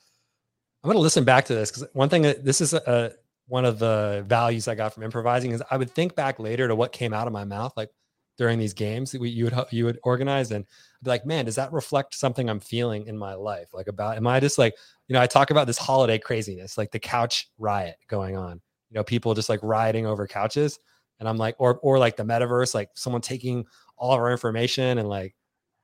[0.83, 3.13] I'm going to listen back to this because one thing that this is a,
[3.49, 6.75] one of the values I got from improvising is I would think back later to
[6.75, 7.89] what came out of my mouth, like
[8.37, 11.45] during these games that we, you would you would organize, and I'd be like, man,
[11.45, 13.73] does that reflect something I'm feeling in my life?
[13.73, 14.75] Like about, am I just like,
[15.09, 18.95] you know, I talk about this holiday craziness, like the couch riot going on you
[18.95, 20.79] know people just like rioting over couches
[21.19, 23.65] and i'm like or or like the metaverse like someone taking
[23.97, 25.35] all of our information and like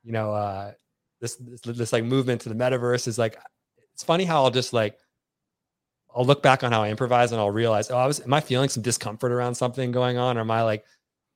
[0.03, 0.71] you know uh
[1.21, 3.37] this, this this like movement to the metaverse is like
[3.93, 4.97] it's funny how i'll just like
[6.15, 8.39] i'll look back on how i improvise and i'll realize oh i was am i
[8.39, 10.85] feeling some discomfort around something going on or am i like i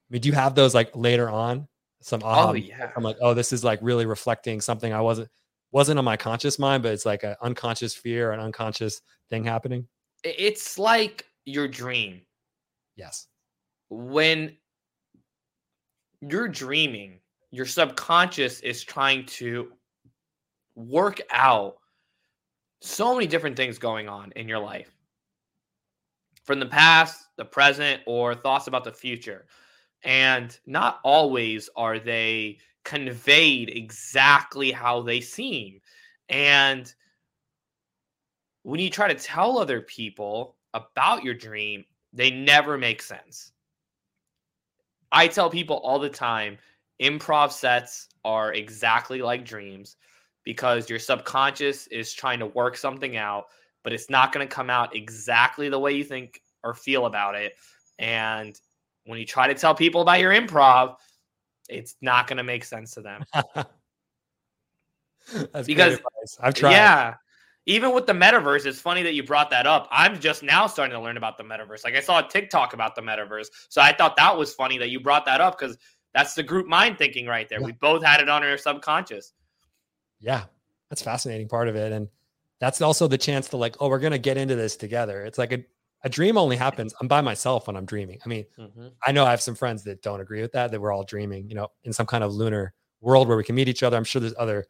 [0.09, 1.67] mean do you have those like later on
[2.01, 5.29] some aha oh yeah i'm like oh this is like really reflecting something i wasn't
[5.71, 9.87] wasn't on my conscious mind but it's like an unconscious fear an unconscious thing happening
[10.23, 12.21] it's like your dream.
[12.95, 13.27] Yes.
[13.89, 14.55] When
[16.21, 17.19] you're dreaming,
[17.51, 19.71] your subconscious is trying to
[20.75, 21.77] work out
[22.81, 24.91] so many different things going on in your life
[26.43, 29.45] from the past, the present, or thoughts about the future.
[30.03, 35.79] And not always are they conveyed exactly how they seem.
[36.29, 36.91] And
[38.63, 43.51] when you try to tell other people about your dream, they never make sense.
[45.11, 46.57] I tell people all the time
[47.01, 49.97] improv sets are exactly like dreams
[50.43, 53.45] because your subconscious is trying to work something out,
[53.83, 57.35] but it's not going to come out exactly the way you think or feel about
[57.35, 57.53] it.
[57.97, 58.59] And
[59.05, 60.95] when you try to tell people about your improv,
[61.67, 63.23] it's not going to make sense to them.
[65.65, 65.99] because
[66.39, 66.71] I've tried.
[66.71, 67.13] Yeah
[67.69, 69.87] even with the metaverse, it's funny that you brought that up.
[69.91, 71.83] I'm just now starting to learn about the metaverse.
[71.83, 73.45] Like I saw a TikTok about the metaverse.
[73.69, 75.77] So I thought that was funny that you brought that up because
[76.15, 77.59] that's the group mind thinking right there.
[77.59, 77.67] Yeah.
[77.67, 79.33] We both had it on our subconscious.
[80.19, 80.45] Yeah.
[80.89, 81.91] That's fascinating part of it.
[81.91, 82.07] And
[82.59, 85.23] that's also the chance to like, oh, we're gonna get into this together.
[85.23, 85.63] It's like a,
[86.03, 86.93] a dream only happens.
[86.99, 88.19] I'm by myself when I'm dreaming.
[88.25, 88.87] I mean, mm-hmm.
[89.05, 91.49] I know I have some friends that don't agree with that, that we're all dreaming,
[91.49, 93.97] you know, in some kind of lunar world where we can meet each other.
[93.97, 94.65] I'm sure there's other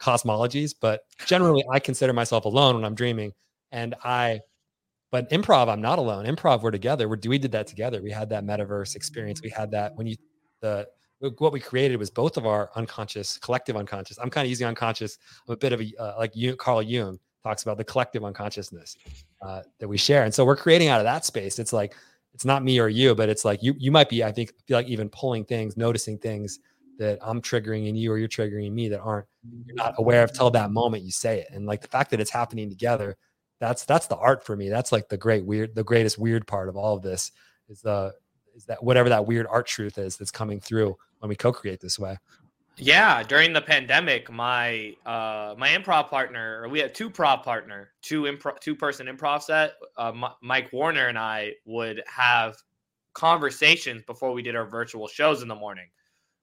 [0.00, 3.32] cosmologies, but generally I consider myself alone when I'm dreaming.
[3.72, 4.40] And I,
[5.10, 6.24] but improv, I'm not alone.
[6.24, 7.08] Improv, we're together.
[7.08, 8.02] We're, we did that together.
[8.02, 9.42] We had that metaverse experience.
[9.42, 10.16] We had that when you,
[10.60, 10.88] the,
[11.38, 14.18] what we created was both of our unconscious, collective unconscious.
[14.18, 15.18] I'm kind of using unconscious.
[15.46, 18.96] I'm a bit of a, uh, like you, Carl Jung talks about the collective unconsciousness
[19.42, 20.24] uh, that we share.
[20.24, 21.58] And so we're creating out of that space.
[21.58, 21.94] It's like,
[22.32, 24.78] it's not me or you, but it's like you, you might be, I think, feel
[24.78, 26.60] like even pulling things, noticing things
[26.98, 29.26] that I'm triggering in you or you're triggering me that aren't
[29.66, 31.48] you're not aware of till that moment you say it.
[31.50, 33.16] And like the fact that it's happening together,
[33.58, 34.68] that's that's the art for me.
[34.68, 37.32] That's like the great weird, the greatest weird part of all of this
[37.68, 38.12] is the
[38.54, 41.98] is that whatever that weird art truth is that's coming through when we co-create this
[41.98, 42.16] way.
[42.76, 48.22] Yeah, during the pandemic, my uh my improv partner, we had two prop partner, two
[48.22, 49.74] improv, two person improv set.
[49.98, 52.56] Uh, M- Mike Warner and I would have
[53.12, 55.88] conversations before we did our virtual shows in the morning.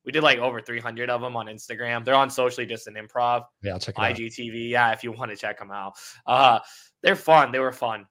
[0.06, 2.06] We did like over 300 of them on Instagram.
[2.06, 3.44] They're on socially distant improv.
[3.62, 4.16] Yeah, I'll check it out.
[4.16, 4.70] IGTV.
[4.70, 5.94] Yeah, if you want to check them out.
[6.26, 6.60] Uh,
[7.04, 7.52] they're fun.
[7.52, 8.06] They were fun.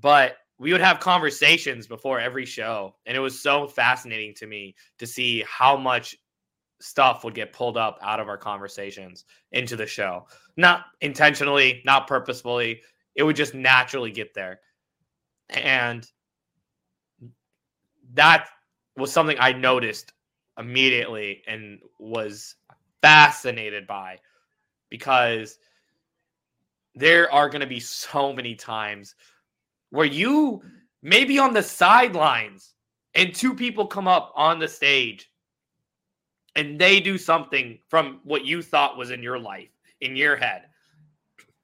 [0.00, 2.96] But we would have conversations before every show.
[3.04, 6.16] And it was so fascinating to me to see how much
[6.80, 10.26] stuff would get pulled up out of our conversations into the show.
[10.56, 12.80] Not intentionally, not purposefully.
[13.14, 14.60] It would just naturally get there.
[15.50, 16.10] And
[18.14, 18.48] that
[18.96, 20.14] was something I noticed
[20.58, 22.54] immediately and was
[23.02, 24.16] fascinated by
[24.88, 25.58] because
[26.94, 29.14] there are going to be so many times
[29.94, 30.60] where you
[31.02, 32.74] maybe on the sidelines
[33.14, 35.30] and two people come up on the stage
[36.56, 39.68] and they do something from what you thought was in your life,
[40.00, 40.62] in your head.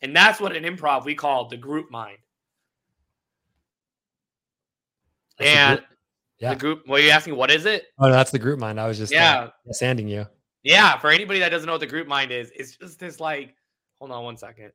[0.03, 2.19] And that's what an improv we call the group mind.
[5.39, 5.89] That's and group-
[6.39, 6.51] yeah.
[6.51, 7.87] the group, well, you're asking what is it?
[7.99, 8.79] Oh, no, that's the group mind.
[8.79, 9.49] I was just Yeah.
[9.69, 10.25] uh, sanding you.
[10.63, 13.57] Yeah, for anybody that doesn't know what the group mind is, it's just this like,
[13.99, 14.71] hold on one second.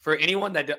[0.00, 0.70] For anyone that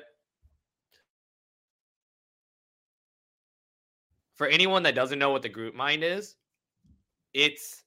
[4.40, 6.36] for anyone that doesn't know what the group mind is,
[7.34, 7.82] it's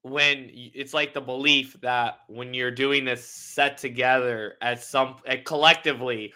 [0.00, 5.36] when it's like the belief that when you're doing this set together as some uh,
[5.44, 6.32] collectively,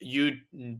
[0.00, 0.36] you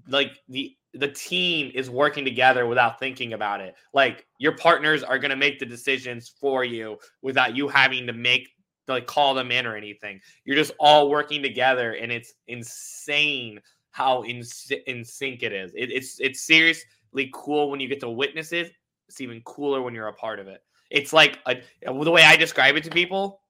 [0.07, 3.74] like the the team is working together without thinking about it.
[3.94, 8.12] Like your partners are going to make the decisions for you without you having to
[8.12, 8.50] make
[8.86, 10.20] like call them in or anything.
[10.44, 14.42] You're just all working together, and it's insane how in
[14.86, 15.72] in sync it is.
[15.74, 16.84] It, it's it's seriously
[17.32, 18.72] cool when you get to witness it.
[19.08, 20.62] It's even cooler when you're a part of it.
[20.90, 23.40] It's like a, the way I describe it to people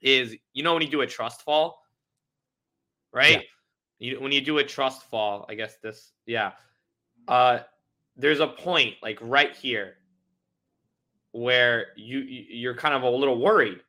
[0.00, 1.80] is you know when you do a trust fall,
[3.12, 3.32] right?
[3.98, 6.52] You, when you do a trust fall, I guess this, yeah.
[7.26, 7.60] Uh,
[8.16, 9.94] there's a point like right here
[11.32, 13.80] where you- you're kind of a little worried.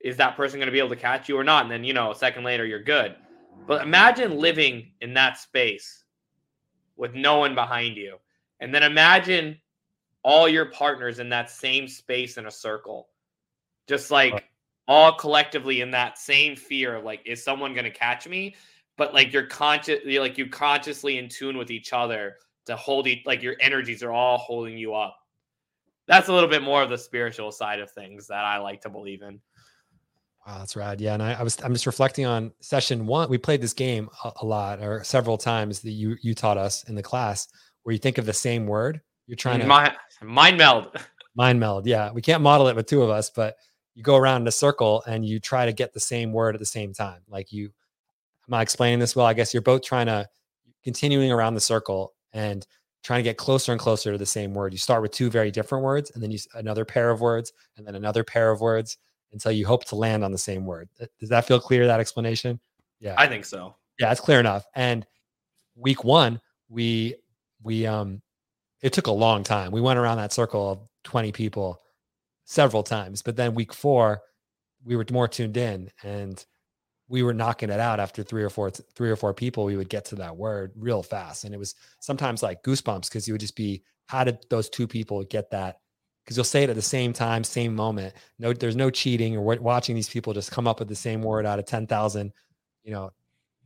[0.00, 1.62] Is that person going to be able to catch you or not?
[1.62, 3.16] And then you know, a second later, you're good.
[3.66, 6.03] But imagine living in that space
[6.96, 8.16] with no one behind you,
[8.60, 9.58] and then imagine
[10.22, 13.08] all your partners in that same space in a circle,
[13.86, 14.44] just like
[14.88, 18.54] all collectively in that same fear of like, is someone going to catch me?
[18.96, 22.36] But like you're conscious, you're like you consciously in tune with each other
[22.66, 25.16] to hold each, like your energies are all holding you up.
[26.06, 28.90] That's a little bit more of the spiritual side of things that I like to
[28.90, 29.40] believe in.
[30.46, 31.00] Wow, that's rad.
[31.00, 33.30] Yeah, and I, I was I'm just reflecting on session one.
[33.30, 36.84] We played this game a, a lot or several times that you you taught us
[36.84, 37.48] in the class
[37.82, 39.00] where you think of the same word.
[39.26, 39.92] You're trying to mm, mind,
[40.22, 40.96] mind meld.
[41.34, 41.86] mind meld.
[41.86, 43.56] Yeah, we can't model it with two of us, but
[43.94, 46.58] you go around in a circle and you try to get the same word at
[46.58, 47.20] the same time.
[47.28, 47.70] Like you,
[48.46, 49.26] am I explaining this well?
[49.26, 50.28] I guess you're both trying to
[50.82, 52.66] continuing around the circle and
[53.02, 54.72] trying to get closer and closer to the same word.
[54.72, 57.86] You start with two very different words, and then you another pair of words, and
[57.86, 58.98] then another pair of words
[59.34, 60.88] until you hope to land on the same word.
[61.20, 61.86] Does that feel clear?
[61.86, 62.58] That explanation?
[63.00, 63.14] Yeah.
[63.18, 63.74] I think so.
[64.00, 64.64] Yeah, it's clear enough.
[64.74, 65.06] And
[65.76, 67.16] week one, we
[67.62, 68.22] we um
[68.80, 69.72] it took a long time.
[69.72, 71.80] We went around that circle of 20 people
[72.44, 74.22] several times, but then week four,
[74.84, 76.44] we were more tuned in and
[77.08, 79.88] we were knocking it out after three or four three or four people we would
[79.88, 83.40] get to that word real fast and it was sometimes like goosebumps because you would
[83.40, 85.80] just be how did those two people get that
[86.24, 88.14] because you'll say it at the same time same moment.
[88.38, 91.46] No there's no cheating or watching these people just come up with the same word
[91.46, 92.32] out of 10,000
[92.82, 93.10] you know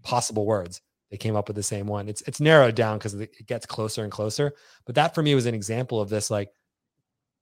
[0.02, 0.80] possible words.
[1.10, 2.08] They came up with the same one.
[2.08, 4.52] It's it's narrowed down because it gets closer and closer.
[4.84, 6.50] But that for me was an example of this like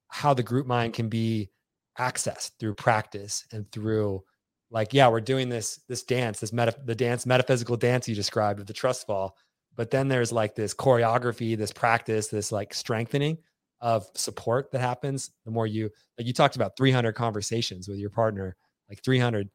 [0.08, 1.50] how the group mind can be
[1.98, 4.22] accessed through practice and through
[4.70, 8.60] like yeah we're doing this this dance this meta the dance metaphysical dance you described
[8.60, 9.36] of the trust fall.
[9.74, 13.38] But then there's like this choreography this practice this like strengthening
[13.80, 18.10] of support that happens the more you like you talked about 300 conversations with your
[18.10, 18.56] partner
[18.88, 19.50] like 300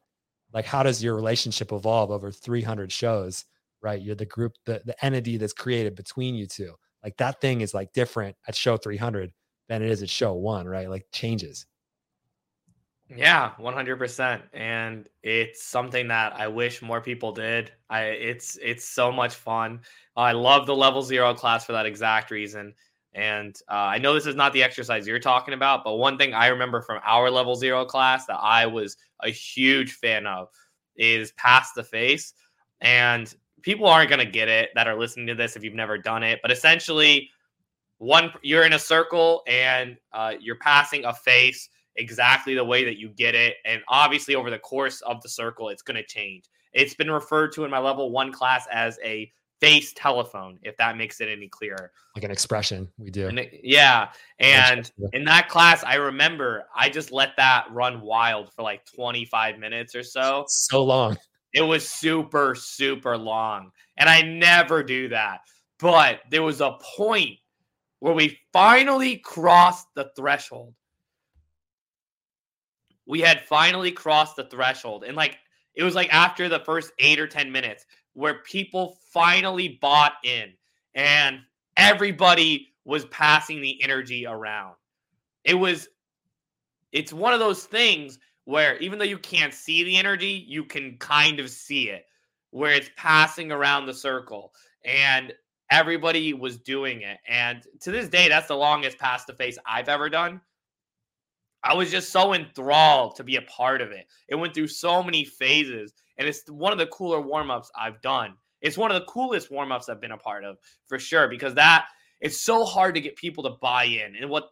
[0.52, 3.44] like how does your relationship evolve over 300 shows
[3.82, 7.62] right you're the group the, the entity that's created between you two like that thing
[7.62, 9.32] is like different at show 300
[9.68, 11.66] than it is at show one right like changes
[13.08, 14.42] Yeah, 100%.
[14.54, 17.72] And it's something that I wish more people did.
[17.90, 19.80] I it's it's so much fun.
[20.16, 22.74] I love the level 0 class for that exact reason.
[23.14, 26.32] And uh, I know this is not the exercise you're talking about, but one thing
[26.32, 30.48] I remember from our level 0 class that I was a huge fan of
[30.96, 32.32] is pass the face.
[32.80, 33.32] And
[33.62, 36.22] people aren't going to get it that are listening to this if you've never done
[36.22, 37.30] it, but essentially
[37.98, 42.98] one you're in a circle and uh, you're passing a face exactly the way that
[42.98, 43.56] you get it.
[43.64, 46.46] And obviously, over the course of the circle, it's going to change.
[46.72, 49.30] It's been referred to in my level one class as a
[49.62, 51.92] face telephone, if that makes it any clearer.
[52.16, 54.10] like an expression we do And it- yeah.
[54.40, 59.58] And in that class, I remember I just let that run wild for like 25
[59.60, 60.44] minutes or so.
[60.48, 61.16] so long
[61.54, 63.70] It was super, super long.
[63.98, 65.40] And I never do that.
[65.78, 67.38] But there was a point
[68.00, 70.74] where we finally crossed the threshold.
[73.06, 75.04] We had finally crossed the threshold.
[75.04, 75.38] And like,
[75.74, 77.84] it was like after the first eight or 10 minutes
[78.14, 80.52] where people finally bought in
[80.94, 81.40] and
[81.76, 84.74] everybody was passing the energy around.
[85.44, 85.88] It was
[86.92, 90.96] it's one of those things where even though you can't see the energy, you can
[90.98, 92.04] kind of see it
[92.50, 94.52] where it's passing around the circle.
[94.84, 95.32] And
[95.70, 97.18] everybody was doing it.
[97.26, 100.40] And to this day, that's the longest pass to face I've ever done.
[101.64, 104.06] I was just so enthralled to be a part of it.
[104.28, 108.00] It went through so many phases, and it's one of the cooler warm ups I've
[108.02, 108.34] done.
[108.60, 110.56] It's one of the coolest warm ups I've been a part of
[110.86, 111.86] for sure because that
[112.20, 114.14] it's so hard to get people to buy in.
[114.14, 114.50] And what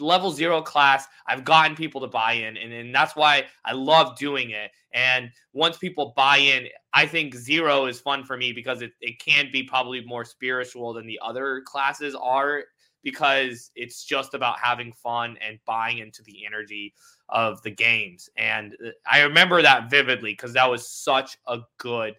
[0.00, 4.16] level zero class, I've gotten people to buy in, and, and that's why I love
[4.16, 4.70] doing it.
[4.94, 9.18] And once people buy in, I think zero is fun for me because it, it
[9.20, 12.64] can be probably more spiritual than the other classes are
[13.02, 16.94] because it's just about having fun and buying into the energy
[17.28, 18.28] of the games.
[18.36, 22.14] And uh, I remember that vividly because that was such a good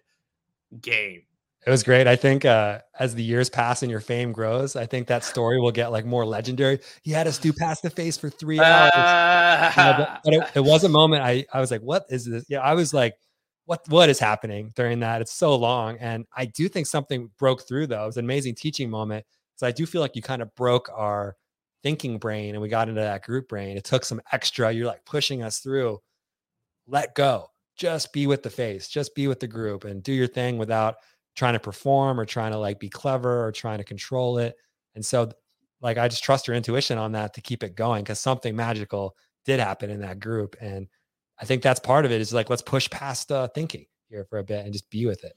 [0.80, 1.22] game.
[1.66, 2.06] It was great.
[2.06, 5.58] I think uh, as the years pass and your fame grows, I think that story
[5.58, 6.80] will get like more legendary.
[7.02, 8.92] He had us do pass the face for three hours.
[8.94, 12.44] Uh, but, but it, it, was a moment I, I was like, what is this?
[12.50, 13.14] Yeah, I was like,
[13.64, 15.22] what what is happening during that?
[15.22, 15.96] It's so long.
[15.98, 18.02] And I do think something broke through though.
[18.02, 19.24] It was an amazing teaching moment.
[19.56, 21.36] So I do feel like you kind of broke our
[21.82, 23.76] thinking brain and we got into that group brain.
[23.76, 26.00] It took some extra, you're like pushing us through.
[26.86, 27.48] Let go.
[27.76, 30.96] Just be with the face, just be with the group and do your thing without
[31.34, 34.54] trying to perform or trying to like be clever or trying to control it.
[34.94, 35.30] And so
[35.80, 39.16] like I just trust your intuition on that to keep it going because something magical
[39.44, 40.56] did happen in that group.
[40.60, 40.88] And
[41.38, 44.38] I think that's part of it is like let's push past uh, thinking here for
[44.38, 45.34] a bit and just be with it.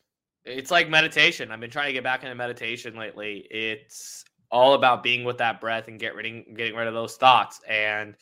[0.48, 1.52] It's like meditation.
[1.52, 3.48] I've been trying to get back into meditation lately.
[3.52, 7.60] It's all about being with that breath and get rid getting rid of those thoughts.
[7.68, 8.16] And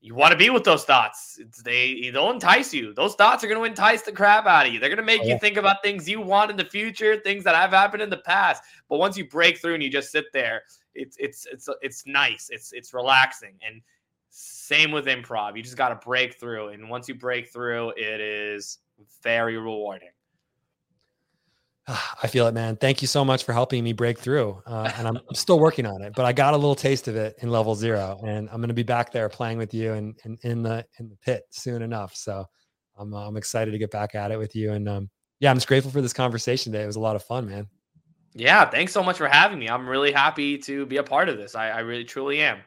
[0.00, 1.38] you want to be with those thoughts.
[1.40, 2.92] It's, they they'll entice you.
[2.92, 4.80] Those thoughts are going to entice the crap out of you.
[4.80, 7.44] They're going to make oh, you think about things you want in the future, things
[7.44, 8.64] that have happened in the past.
[8.88, 10.62] But once you break through and you just sit there,
[10.94, 12.48] it's it's it's it's nice.
[12.50, 13.54] It's it's relaxing.
[13.64, 13.80] And
[14.30, 15.56] same with improv.
[15.56, 18.78] You just got to break through, and once you break through, it is
[19.22, 20.08] very rewarding.
[21.88, 22.76] I feel it, man.
[22.76, 24.62] Thank you so much for helping me break through.
[24.66, 27.16] Uh, and I'm, I'm, still working on it, but I got a little taste of
[27.16, 30.16] it in level zero, and I'm going to be back there playing with you and,
[30.24, 32.14] and in the in the pit soon enough.
[32.14, 32.46] So
[32.96, 34.72] I'm uh, I'm excited to get back at it with you.
[34.72, 35.10] And um,
[35.40, 36.84] yeah, I'm just grateful for this conversation today.
[36.84, 37.66] It was a lot of fun, man.
[38.34, 39.68] Yeah, thanks so much for having me.
[39.68, 41.54] I'm really happy to be a part of this.
[41.54, 42.58] I, I really truly am.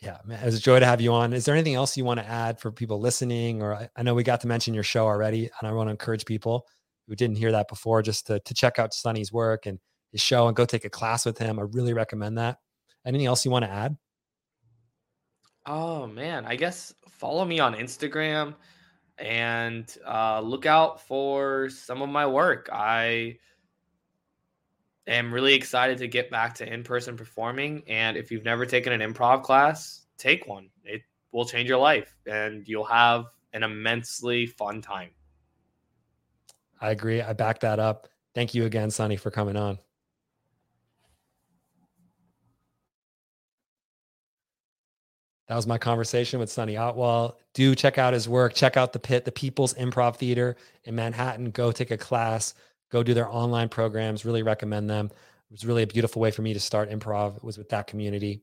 [0.00, 1.32] Yeah, man, it was a joy to have you on.
[1.32, 3.62] Is there anything else you want to add for people listening?
[3.62, 5.92] Or I, I know we got to mention your show already, and I want to
[5.92, 6.66] encourage people
[7.06, 9.78] who didn't hear that before, just to, to check out Sunny's work and
[10.12, 11.58] his show and go take a class with him.
[11.58, 12.58] I really recommend that.
[13.04, 13.96] Anything else you want to add?
[15.66, 18.54] Oh man, I guess follow me on Instagram
[19.18, 22.68] and uh, look out for some of my work.
[22.72, 23.38] I
[25.06, 27.82] am really excited to get back to in-person performing.
[27.88, 30.68] And if you've never taken an improv class, take one.
[30.84, 31.02] It
[31.32, 35.10] will change your life, and you'll have an immensely fun time.
[36.80, 37.22] I agree.
[37.22, 38.08] I back that up.
[38.34, 39.78] Thank you again, Sunny, for coming on.
[45.48, 47.38] That was my conversation with Sunny Otwell.
[47.54, 48.52] Do check out his work.
[48.52, 51.50] Check out the Pit, the People's Improv Theater in Manhattan.
[51.50, 52.54] Go take a class.
[52.90, 54.24] Go do their online programs.
[54.24, 55.06] Really recommend them.
[55.06, 57.36] It was really a beautiful way for me to start improv.
[57.36, 58.42] It was with that community.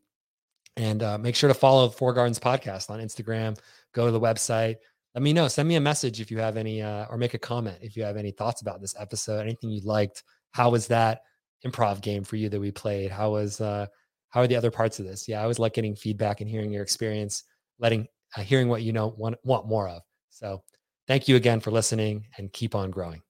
[0.78, 3.60] And uh, make sure to follow Four Gardens Podcast on Instagram.
[3.92, 4.78] Go to the website
[5.16, 5.48] let me know.
[5.48, 8.04] Send me a message if you have any, uh, or make a comment if you
[8.04, 9.42] have any thoughts about this episode.
[9.42, 10.24] Anything you liked.
[10.52, 11.22] How was that
[11.66, 13.12] improv game for you that we played?
[13.12, 13.88] How was, uh,
[14.30, 15.28] how are the other parts of this?
[15.28, 17.44] Yeah, I always like getting feedback and hearing your experience,
[17.80, 20.02] letting, uh, hearing what you know want want more of.
[20.32, 20.64] So,
[21.08, 23.22] thank you again for listening, and keep on growing.